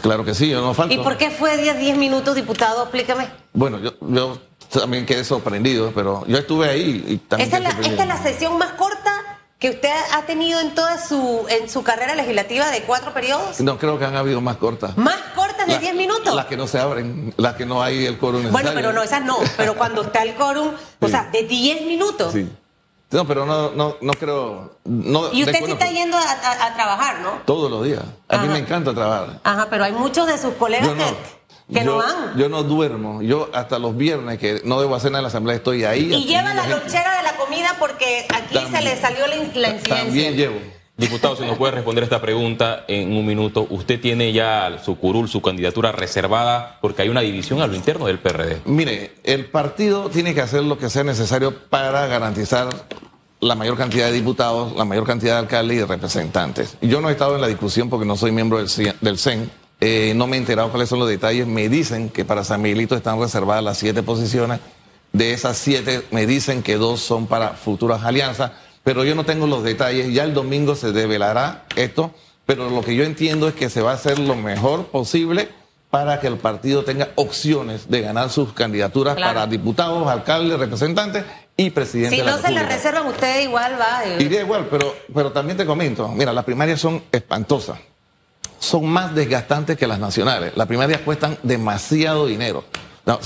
Claro 0.00 0.24
que 0.24 0.32
sí, 0.32 0.48
yo 0.48 0.60
no 0.60 0.72
falto. 0.72 0.94
¿Y 0.94 0.98
por 0.98 1.16
qué 1.16 1.32
fue 1.32 1.58
10, 1.58 1.80
10 1.80 1.96
minutos, 1.96 2.36
diputado? 2.36 2.82
Explícame. 2.82 3.26
Bueno, 3.52 3.80
yo, 3.80 3.94
yo 4.02 4.38
también 4.70 5.04
quedé 5.06 5.24
sorprendido, 5.24 5.90
pero 5.92 6.24
yo 6.28 6.38
estuve 6.38 6.68
ahí 6.68 7.04
y 7.08 7.16
también. 7.16 7.52
¿Esta 7.52 7.56
es, 7.56 7.62
la, 7.64 7.88
¿Esta 7.88 8.02
es 8.04 8.08
la 8.08 8.22
sesión 8.22 8.56
más 8.56 8.74
corta 8.74 9.01
que 9.62 9.70
usted 9.70 9.94
ha 10.12 10.22
tenido 10.22 10.58
en 10.58 10.74
toda 10.74 10.98
su, 10.98 11.46
en 11.48 11.70
su 11.70 11.84
carrera 11.84 12.16
legislativa 12.16 12.68
de 12.72 12.82
cuatro 12.82 13.14
periodos? 13.14 13.60
No, 13.60 13.78
creo 13.78 13.96
que 13.96 14.04
han 14.04 14.16
habido 14.16 14.40
más 14.40 14.56
cortas. 14.56 14.96
¿Más 14.98 15.20
cortas 15.36 15.68
de 15.68 15.78
10 15.78 15.94
minutos? 15.94 16.34
Las 16.34 16.46
que 16.46 16.56
no 16.56 16.66
se 16.66 16.80
abren, 16.80 17.32
las 17.36 17.54
que 17.54 17.64
no 17.64 17.80
hay 17.80 18.04
el 18.04 18.18
quórum 18.18 18.42
necesario. 18.42 18.72
Bueno, 18.72 18.72
pero 18.74 18.92
no, 18.92 19.04
esas 19.04 19.22
no. 19.24 19.38
Pero 19.56 19.76
cuando 19.76 20.02
está 20.02 20.24
el 20.24 20.34
quórum, 20.34 20.72
o 20.98 21.08
sea, 21.08 21.28
de 21.30 21.44
10 21.44 21.86
minutos. 21.86 22.32
Sí. 22.32 22.50
No, 23.12 23.24
pero 23.24 23.46
no, 23.46 23.70
no, 23.70 23.98
no 24.00 24.12
creo. 24.14 24.78
No, 24.84 25.32
y 25.32 25.44
usted 25.44 25.64
sí 25.64 25.70
está 25.70 25.88
yendo 25.88 26.16
a, 26.16 26.74
trabajar, 26.74 27.20
¿no? 27.20 27.42
Todos 27.44 27.70
los 27.70 27.84
días. 27.84 28.02
A 28.26 28.38
mí 28.38 28.48
me 28.48 28.58
encanta 28.58 28.92
trabajar. 28.92 29.38
Ajá, 29.44 29.68
pero 29.70 29.84
hay 29.84 29.92
muchos 29.92 30.26
de 30.26 30.38
sus 30.38 30.54
colegas 30.54 30.88
que 30.88 31.42
que 31.72 31.84
yo, 31.84 31.92
no 31.92 31.96
van. 31.98 32.36
Yo 32.36 32.48
no 32.48 32.62
duermo. 32.62 33.22
Yo 33.22 33.48
hasta 33.52 33.78
los 33.78 33.96
viernes 33.96 34.38
que 34.38 34.60
no 34.64 34.80
debo 34.80 34.94
hacer 34.94 35.10
nada 35.10 35.20
en 35.20 35.24
la 35.24 35.28
asamblea 35.28 35.56
estoy 35.56 35.84
ahí. 35.84 36.12
Y 36.12 36.24
lleva 36.26 36.52
la 36.54 36.66
lonchera 36.66 37.16
de 37.16 37.21
la 37.21 37.21
comida 37.52 37.76
porque 37.78 38.26
aquí 38.34 38.58
se 38.70 38.82
le 38.82 38.96
salió 38.96 39.26
la, 39.26 39.36
la 39.36 39.42
incidencia. 39.42 39.96
También 39.96 40.36
llevo. 40.36 40.56
Diputado, 40.96 41.36
si 41.36 41.44
nos 41.44 41.56
puede 41.56 41.72
responder 41.72 42.04
esta 42.04 42.20
pregunta 42.20 42.84
en 42.86 43.16
un 43.16 43.26
minuto. 43.26 43.66
¿Usted 43.70 44.00
tiene 44.00 44.32
ya 44.32 44.78
su 44.84 44.96
curul, 44.96 45.28
su 45.28 45.40
candidatura 45.40 45.90
reservada 45.90 46.78
porque 46.80 47.02
hay 47.02 47.08
una 47.08 47.22
división 47.22 47.60
a 47.62 47.66
lo 47.66 47.74
interno 47.74 48.06
del 48.06 48.18
PRD? 48.18 48.60
Mire, 48.66 49.12
el 49.24 49.46
partido 49.46 50.10
tiene 50.10 50.34
que 50.34 50.42
hacer 50.42 50.62
lo 50.62 50.78
que 50.78 50.90
sea 50.90 51.02
necesario 51.02 51.56
para 51.68 52.06
garantizar 52.06 52.68
la 53.40 53.54
mayor 53.54 53.76
cantidad 53.76 54.06
de 54.06 54.12
diputados, 54.12 54.76
la 54.76 54.84
mayor 54.84 55.04
cantidad 55.04 55.34
de 55.34 55.38
alcaldes 55.40 55.76
y 55.76 55.80
de 55.80 55.86
representantes. 55.86 56.76
Yo 56.82 57.00
no 57.00 57.08
he 57.08 57.12
estado 57.12 57.34
en 57.34 57.40
la 57.40 57.48
discusión 57.48 57.88
porque 57.90 58.06
no 58.06 58.16
soy 58.16 58.30
miembro 58.30 58.58
del 58.58 58.68
CEN 59.18 59.50
eh, 59.84 60.12
no 60.14 60.28
me 60.28 60.36
he 60.36 60.38
enterado 60.38 60.70
cuáles 60.70 60.88
son 60.88 61.00
los 61.00 61.08
detalles. 61.08 61.44
Me 61.44 61.68
dicen 61.68 62.08
que 62.08 62.24
para 62.24 62.44
San 62.44 62.62
Miguelito 62.62 62.94
están 62.94 63.18
reservadas 63.18 63.64
las 63.64 63.78
siete 63.78 64.04
posiciones. 64.04 64.60
De 65.12 65.32
esas 65.32 65.56
siete 65.56 66.06
me 66.10 66.26
dicen 66.26 66.62
que 66.62 66.76
dos 66.76 67.00
son 67.00 67.26
para 67.26 67.50
futuras 67.50 68.02
alianzas, 68.04 68.52
pero 68.82 69.04
yo 69.04 69.14
no 69.14 69.24
tengo 69.24 69.46
los 69.46 69.62
detalles. 69.62 70.12
Ya 70.12 70.24
el 70.24 70.34
domingo 70.34 70.74
se 70.74 70.92
develará 70.92 71.64
esto, 71.76 72.12
pero 72.46 72.70
lo 72.70 72.82
que 72.82 72.94
yo 72.94 73.04
entiendo 73.04 73.48
es 73.48 73.54
que 73.54 73.70
se 73.70 73.82
va 73.82 73.92
a 73.92 73.94
hacer 73.94 74.18
lo 74.18 74.34
mejor 74.34 74.86
posible 74.86 75.48
para 75.90 76.20
que 76.20 76.26
el 76.26 76.38
partido 76.38 76.84
tenga 76.84 77.10
opciones 77.16 77.90
de 77.90 78.00
ganar 78.00 78.30
sus 78.30 78.54
candidaturas 78.54 79.14
para 79.16 79.46
diputados, 79.46 80.08
alcaldes, 80.08 80.58
representantes 80.58 81.24
y 81.54 81.68
presidente 81.68 82.16
si 82.16 82.22
de 82.22 82.24
la 82.24 82.36
no 82.36 82.42
se 82.42 82.50
le 82.50 82.62
reservan, 82.62 83.06
usted 83.06 83.42
igual 83.42 83.76
va. 83.78 84.06
Iría 84.18 84.40
igual, 84.40 84.68
pero, 84.70 84.96
pero 85.12 85.32
también 85.32 85.58
te 85.58 85.66
comento, 85.66 86.08
mira, 86.08 86.32
las 86.32 86.44
primarias 86.44 86.80
son 86.80 87.02
espantosas 87.12 87.78
son 88.62 88.86
más 88.86 89.12
desgastantes 89.12 89.76
que 89.76 89.88
las 89.88 89.98
nacionales. 89.98 90.52
Las 90.54 90.68
primarias 90.68 91.00
cuestan 91.00 91.36
demasiado 91.42 92.26
dinero. 92.26 92.64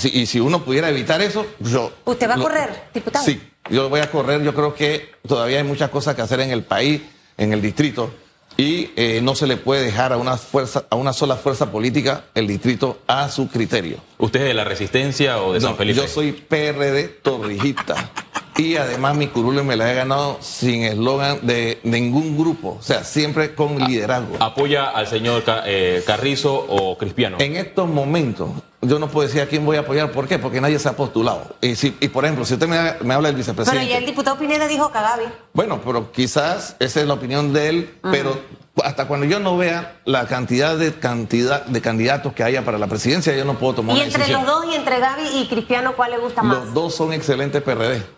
Y 0.05 0.27
si 0.27 0.41
uno 0.41 0.65
pudiera 0.65 0.89
evitar 0.89 1.21
eso, 1.21 1.47
yo... 1.61 1.93
¿Usted 2.05 2.29
va 2.29 2.35
a 2.35 2.39
correr, 2.39 2.89
diputado? 2.95 3.25
Sí, 3.25 3.41
yo 3.71 3.89
voy 3.89 4.01
a 4.01 4.11
correr. 4.11 4.43
Yo 4.43 4.55
creo 4.55 4.75
que 4.75 5.12
todavía 5.27 5.59
hay 5.59 5.65
muchas 5.65 5.91
cosas 5.91 6.15
que 6.15 6.23
hacer 6.23 6.41
en 6.41 6.51
el 6.51 6.62
país, 6.62 7.03
en 7.37 7.53
el 7.53 7.61
distrito, 7.61 8.11
y 8.57 8.91
eh, 8.97 9.21
no 9.23 9.35
se 9.35 9.47
le 9.47 9.57
puede 9.57 9.85
dejar 9.85 10.12
a 10.12 10.17
una, 10.17 10.37
fuerza, 10.39 10.87
a 10.89 10.97
una 10.97 11.12
sola 11.12 11.37
fuerza 11.37 11.71
política 11.71 12.25
el 12.35 12.47
distrito 12.47 13.01
a 13.07 13.29
su 13.29 13.49
criterio. 13.49 13.99
¿Usted 14.19 14.41
es 14.41 14.47
de 14.47 14.55
la 14.55 14.65
Resistencia 14.65 15.43
o 15.43 15.53
de 15.53 15.61
San 15.61 15.77
Felipe? 15.77 16.01
Yo 16.01 16.09
soy 16.09 16.33
PRD 16.33 17.09
torrijista. 17.23 18.11
Y 18.59 18.77
además 18.77 19.16
mi 19.16 19.29
curul 19.29 19.62
me 19.64 19.77
la 19.77 19.92
he 19.92 19.95
ganado 19.95 20.38
sin 20.40 20.83
eslogan 20.83 21.47
de 21.47 21.79
ningún 21.83 22.38
grupo, 22.38 22.79
o 22.81 22.83
sea, 22.83 23.05
siempre 23.05 23.55
con 23.55 23.79
liderazgo. 23.79 24.37
¿Apoya 24.40 24.88
al 24.88 25.07
señor 25.07 25.45
eh, 25.66 26.03
Carrizo 26.07 26.55
o 26.55 26.97
Cristiano? 26.97 27.37
En 27.38 27.57
estos 27.57 27.87
momentos, 27.87 28.51
yo 28.81 28.99
no 28.99 29.09
puedo 29.09 29.27
decir 29.29 29.42
a 29.42 29.47
quién 29.47 29.66
voy 29.66 29.77
a 29.77 29.81
apoyar, 29.81 30.11
¿por 30.11 30.27
qué? 30.27 30.38
Porque 30.38 30.61
nadie 30.61 30.79
se 30.79 30.88
ha 30.88 30.97
postulado. 30.97 31.57
Y, 31.61 31.77
si, 31.77 31.97
y 32.01 32.09
por 32.09 32.25
ejemplo, 32.25 32.47
si 32.47 32.55
usted 32.55 32.66
me, 32.66 33.12
habla 33.12 33.29
del 33.29 33.37
vicepresidente... 33.37 33.85
Pero 33.85 33.92
y 33.92 34.03
el 34.03 34.07
diputado 34.07 34.38
Pineda 34.38 34.66
dijo 34.66 34.90
Cagavi. 34.90 35.25
Bueno, 35.53 35.81
pero 35.85 36.11
quizás 36.11 36.77
esa 36.79 37.01
es 37.01 37.07
la 37.07 37.14
opinión 37.14 37.53
de 37.53 37.69
él, 37.69 37.95
pero 38.11 38.38
hasta 38.83 39.07
cuando 39.07 39.27
yo 39.27 39.38
no 39.38 39.57
vea 39.59 40.01
la 40.07 40.27
cantidad 40.27 40.77
de 40.77 40.95
cantidad 40.95 41.64
de 41.66 41.81
candidatos 41.83 42.33
que 42.33 42.42
haya 42.42 42.64
para 42.64 42.79
la 42.79 42.87
presidencia, 42.87 43.37
yo 43.37 43.45
no 43.45 43.59
puedo 43.59 43.75
tomar 43.75 43.97
¿Y 43.97 44.01
entre 44.01 44.29
los 44.29 44.47
dos, 44.47 44.64
y 44.71 44.77
entre 44.77 44.99
Gaby 44.99 45.29
y 45.35 45.47
Cristiano, 45.49 45.95
cuál 45.95 46.12
le 46.12 46.19
gusta 46.19 46.42
más? 46.42 46.59
Los 46.59 46.75
dos 46.75 46.95
son 46.95 47.12
excelentes 47.12 47.62
PRD. 47.62 48.15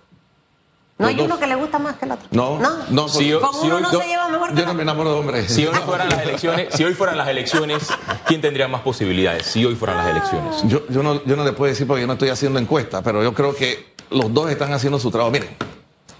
No 0.98 1.06
hay 1.06 1.20
uno 1.20 1.38
que 1.38 1.46
le 1.46 1.54
gusta 1.54 1.78
más 1.78 1.96
que 1.96 2.06
el 2.06 2.12
otro. 2.12 2.26
No, 2.32 2.58
no. 2.58 2.70
no 2.90 3.08
si 3.08 3.30
Con 3.32 3.50
uno 3.62 3.80
no, 3.80 3.90
se 3.90 4.06
lleva 4.06 4.28
mejor 4.28 4.52
que 4.52 4.60
Yo 4.60 4.66
no 4.66 4.74
me 4.74 4.82
enamoro 4.82 5.12
de 5.12 5.20
hombres. 5.20 5.52
Si 5.52 5.64
hoy 5.64 5.74
fueran 5.86 6.08
las 6.08 6.22
elecciones, 6.22 6.74
si 6.74 6.84
hoy 6.84 6.94
fueran 6.94 7.16
las 7.16 7.28
elecciones, 7.28 7.86
¿quién 8.26 8.40
tendría 8.40 8.66
más 8.66 8.82
posibilidades? 8.82 9.46
Si 9.46 9.64
hoy 9.64 9.76
fueran 9.76 9.98
las 9.98 10.08
elecciones. 10.08 10.62
Yo, 10.64 10.82
yo, 10.88 11.04
no, 11.04 11.24
yo 11.24 11.36
no 11.36 11.44
le 11.44 11.52
puedo 11.52 11.70
decir 11.70 11.86
porque 11.86 12.00
yo 12.00 12.06
no 12.08 12.14
estoy 12.14 12.30
haciendo 12.30 12.58
encuesta, 12.58 13.00
pero 13.02 13.22
yo 13.22 13.32
creo 13.32 13.54
que 13.54 13.94
los 14.10 14.34
dos 14.34 14.50
están 14.50 14.72
haciendo 14.72 14.98
su 14.98 15.10
trabajo. 15.12 15.30
Miren, 15.30 15.50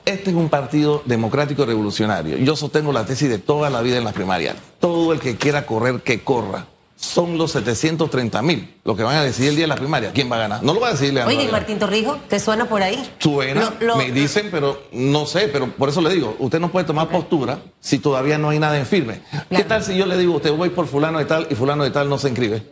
este 0.04 0.30
es 0.30 0.36
un 0.36 0.48
partido 0.48 1.02
democrático 1.06 1.66
revolucionario. 1.66 2.36
Yo 2.38 2.54
sostengo 2.54 2.92
la 2.92 3.04
tesis 3.04 3.28
de 3.28 3.38
toda 3.38 3.70
la 3.70 3.82
vida 3.82 3.98
en 3.98 4.04
las 4.04 4.14
primarias. 4.14 4.54
Todo 4.78 5.12
el 5.12 5.18
que 5.18 5.36
quiera 5.36 5.66
correr, 5.66 6.00
que 6.02 6.22
corra 6.22 6.66
son 6.98 7.38
los 7.38 7.52
730 7.52 8.42
mil 8.42 8.74
los 8.84 8.96
que 8.96 9.04
van 9.04 9.16
a 9.16 9.22
decidir 9.22 9.50
el 9.50 9.56
día 9.56 9.64
de 9.64 9.68
la 9.68 9.76
primaria. 9.76 10.12
¿Quién 10.12 10.30
va 10.30 10.36
a 10.36 10.40
ganar? 10.40 10.62
No 10.64 10.74
lo 10.74 10.80
va 10.80 10.88
a 10.88 10.92
decir 10.92 11.14
Leandro. 11.14 11.36
Oye, 11.36 11.46
¿y 11.48 11.52
Martín 11.52 11.78
Torrijos? 11.78 12.18
¿Te 12.26 12.40
suena 12.40 12.64
por 12.68 12.82
ahí? 12.82 13.08
Suena, 13.18 13.72
me 13.96 14.10
dicen, 14.10 14.48
pero 14.50 14.82
no 14.92 15.24
sé, 15.24 15.48
pero 15.48 15.70
por 15.70 15.88
eso 15.88 16.00
le 16.00 16.12
digo, 16.12 16.34
usted 16.40 16.58
no 16.58 16.70
puede 16.70 16.86
tomar 16.86 17.08
postura 17.08 17.60
si 17.78 18.00
todavía 18.00 18.36
no 18.36 18.50
hay 18.50 18.58
nada 18.58 18.76
en 18.76 18.84
firme. 18.84 19.20
¿Qué 19.48 19.62
tal 19.62 19.84
si 19.84 19.96
yo 19.96 20.06
le 20.06 20.16
digo, 20.16 20.36
usted 20.36 20.52
voy 20.52 20.70
por 20.70 20.86
fulano 20.88 21.20
de 21.20 21.24
tal 21.24 21.46
y 21.48 21.54
fulano 21.54 21.84
de 21.84 21.90
tal 21.92 22.08
no 22.08 22.18
se 22.18 22.28
inscribe? 22.28 22.64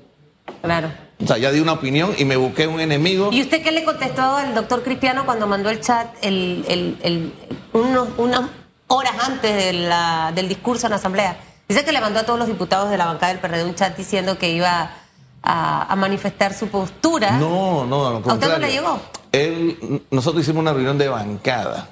Claro. 0.60 0.90
O 1.22 1.26
sea, 1.26 1.38
ya 1.38 1.52
di 1.52 1.60
una 1.60 1.74
opinión 1.74 2.12
y 2.18 2.24
me 2.24 2.36
busqué 2.36 2.66
un 2.66 2.80
enemigo. 2.80 3.30
¿Y 3.32 3.42
usted 3.42 3.62
qué 3.62 3.70
le 3.70 3.84
contestó 3.84 4.22
al 4.22 4.54
doctor 4.54 4.82
Cristiano 4.82 5.24
cuando 5.24 5.46
mandó 5.46 5.70
el 5.70 5.80
chat 5.80 6.08
el, 6.22 7.32
unas 7.72 8.42
horas 8.88 9.12
antes 9.24 9.54
del 10.34 10.48
discurso 10.48 10.86
en 10.86 10.90
la 10.90 10.96
Asamblea? 10.96 11.36
Dice 11.68 11.84
que 11.84 11.92
le 11.92 12.00
mandó 12.00 12.20
a 12.20 12.22
todos 12.24 12.38
los 12.38 12.48
diputados 12.48 12.90
de 12.90 12.96
la 12.96 13.06
bancada 13.06 13.32
del 13.32 13.40
PRD 13.40 13.64
un 13.64 13.74
chat 13.74 13.96
diciendo 13.96 14.38
que 14.38 14.50
iba 14.50 14.90
a, 15.42 15.96
manifestar 15.96 16.54
su 16.54 16.68
postura. 16.68 17.38
No, 17.38 17.86
no, 17.86 18.06
¿A 18.06 18.34
usted 18.34 18.48
no 18.48 18.58
le 18.58 18.70
llegó? 18.70 19.00
Él, 19.32 20.02
nosotros 20.10 20.42
hicimos 20.42 20.60
una 20.60 20.72
reunión 20.72 20.96
de 20.96 21.08
bancada 21.08 21.88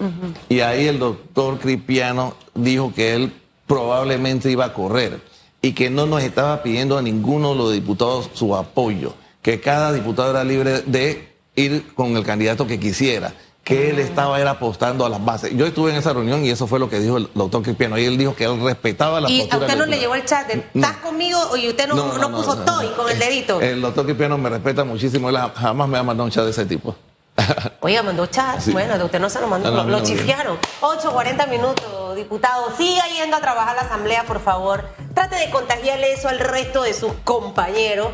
y 0.49 0.61
ahí 0.61 0.87
el 0.87 0.99
doctor 0.99 1.59
Cripiano 1.59 2.35
dijo 2.55 2.93
que 2.95 3.15
él 3.15 3.35
probablemente 3.67 4.51
iba 4.51 4.65
a 4.65 4.73
correr 4.73 5.21
y 5.61 5.73
que 5.73 5.91
no 5.91 6.07
nos 6.07 6.23
estaba 6.23 6.63
pidiendo 6.63 6.97
a 6.97 7.03
ninguno 7.03 7.51
de 7.51 7.57
los 7.57 7.73
diputados 7.73 8.31
su 8.33 8.57
apoyo, 8.57 9.15
que 9.43 9.61
cada 9.61 9.93
diputado 9.93 10.31
era 10.31 10.45
libre 10.45 10.83
de 10.83 11.35
ir 11.57 11.93
con 11.95 12.17
el 12.17 12.25
candidato 12.25 12.67
que 12.67 12.79
quisiera 12.81 13.35
que 13.64 13.88
él 13.90 13.98
estaba 13.98 14.38
era 14.38 14.53
apostando 14.53 15.07
a 15.07 15.09
las 15.09 15.24
bases. 15.24 15.57
Yo 15.57 15.66
estuve 15.66 15.90
en 15.90 15.96
esa 15.96 16.12
reunión 16.12 16.44
y 16.44 16.50
eso 16.50 16.66
fue 16.66 16.79
lo 16.79 16.90
que 16.90 17.00
dijo 17.00 17.16
el 17.16 17.31
doctor 17.35 17.62
Cristiano. 17.62 17.98
Y 17.98 18.05
él 18.05 18.18
dijo 18.18 18.37
que 18.37 18.44
él 18.44 18.61
respetaba 18.62 19.22
la 19.22 19.31
¿Y 19.31 19.48
a 19.50 19.57
usted 19.57 19.77
no 19.77 19.87
le 19.87 19.98
llegó 19.98 20.14
el 20.14 20.24
chat 20.27 20.46
de 20.46 20.66
¿estás 20.74 20.98
conmigo? 20.98 21.57
Y 21.57 21.68
usted 21.68 21.88
no, 21.88 22.31
puso 22.31 22.59
estoy 22.59 22.88
con 22.88 23.11
el 23.11 23.18
dedito. 23.18 23.61
El 23.62 23.81
doctor 23.81 24.05
Cristiano 24.05 24.37
me 24.37 24.50
respeta 24.50 24.85
muchísimo. 24.85 25.31
Él 25.31 25.38
jamás 25.55 25.88
me 25.88 25.98
ha 25.98 26.03
mandado 26.03 26.27
un 26.27 26.31
chat 26.31 26.44
de 26.44 26.50
ese 26.50 26.66
tipo. 26.66 26.94
Oiga, 27.81 28.03
mandó 28.03 28.27
chat. 28.27 28.64
Bueno, 28.68 28.98
de 28.98 29.05
usted 29.05 29.18
no 29.18 29.31
se 29.31 29.40
lo 29.40 29.48
mandó. 29.48 29.85
lo, 29.85 30.03
chifiaron. 30.03 30.59
8, 30.83 31.11
40 31.11 31.46
minutos, 31.46 32.16
diputado. 32.16 32.77
Siga 32.77 33.05
yendo 33.09 33.38
a 33.38 33.40
trabajar 33.40 33.79
a 33.79 33.83
la 33.83 33.88
asamblea, 33.88 34.24
por 34.24 34.40
favor. 34.40 34.85
Trate 35.14 35.37
de 35.37 35.50
contagiarle 35.50 36.12
eso 36.12 36.29
al 36.29 36.38
resto 36.38 36.83
de 36.83 36.92
sus 36.92 37.12
compañeros. 37.24 38.09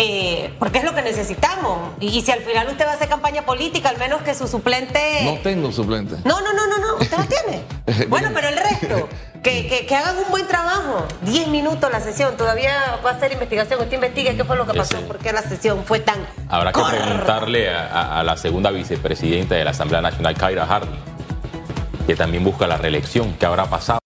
Eh, 0.00 0.54
porque 0.60 0.78
es 0.78 0.84
lo 0.84 0.94
que 0.94 1.02
necesitamos. 1.02 1.90
Y, 1.98 2.22
si 2.22 2.30
al 2.30 2.38
final 2.40 2.68
usted 2.68 2.86
va 2.86 2.92
a 2.92 2.94
hacer 2.94 3.08
campaña 3.08 3.42
política, 3.42 3.88
al 3.88 3.98
menos 3.98 4.22
que 4.22 4.32
su 4.32 4.46
suplente... 4.46 5.24
No 5.24 5.38
tengo 5.38 5.72
suplente. 5.72 6.14
No, 6.24 6.40
no, 6.40 6.52
no, 6.52 6.68
no, 6.68 6.78
no, 6.78 6.96
usted 7.00 7.18
lo 7.18 7.24
tiene. 7.24 8.06
bueno, 8.08 8.30
pero 8.32 8.48
el 8.48 8.56
resto, 8.56 9.08
que, 9.42 9.84
que, 9.88 9.96
hagan 9.96 10.16
un 10.18 10.30
buen 10.30 10.46
trabajo. 10.46 11.04
Diez 11.22 11.48
minutos 11.48 11.90
la 11.90 12.00
sesión, 12.00 12.36
todavía 12.36 13.00
va 13.04 13.10
a 13.10 13.14
hacer 13.14 13.32
investigación. 13.32 13.80
Usted 13.80 13.94
investigue 13.94 14.36
qué 14.36 14.44
fue 14.44 14.56
lo 14.56 14.66
que 14.66 14.74
pasó, 14.74 15.00
por 15.00 15.18
qué 15.18 15.32
la 15.32 15.42
sesión 15.42 15.82
fue 15.84 15.98
tan... 15.98 16.24
Habrá 16.48 16.72
que 16.72 16.80
preguntarle 16.80 17.68
a, 17.68 18.22
la 18.22 18.36
segunda 18.36 18.70
vicepresidenta 18.70 19.56
de 19.56 19.64
la 19.64 19.72
Asamblea 19.72 20.00
Nacional, 20.00 20.36
Kyra 20.36 20.64
Hardy. 20.64 20.96
que 22.06 22.14
también 22.14 22.44
busca 22.44 22.68
la 22.68 22.76
reelección. 22.76 23.34
¿Qué 23.34 23.46
habrá 23.46 23.66
pasado? 23.66 23.96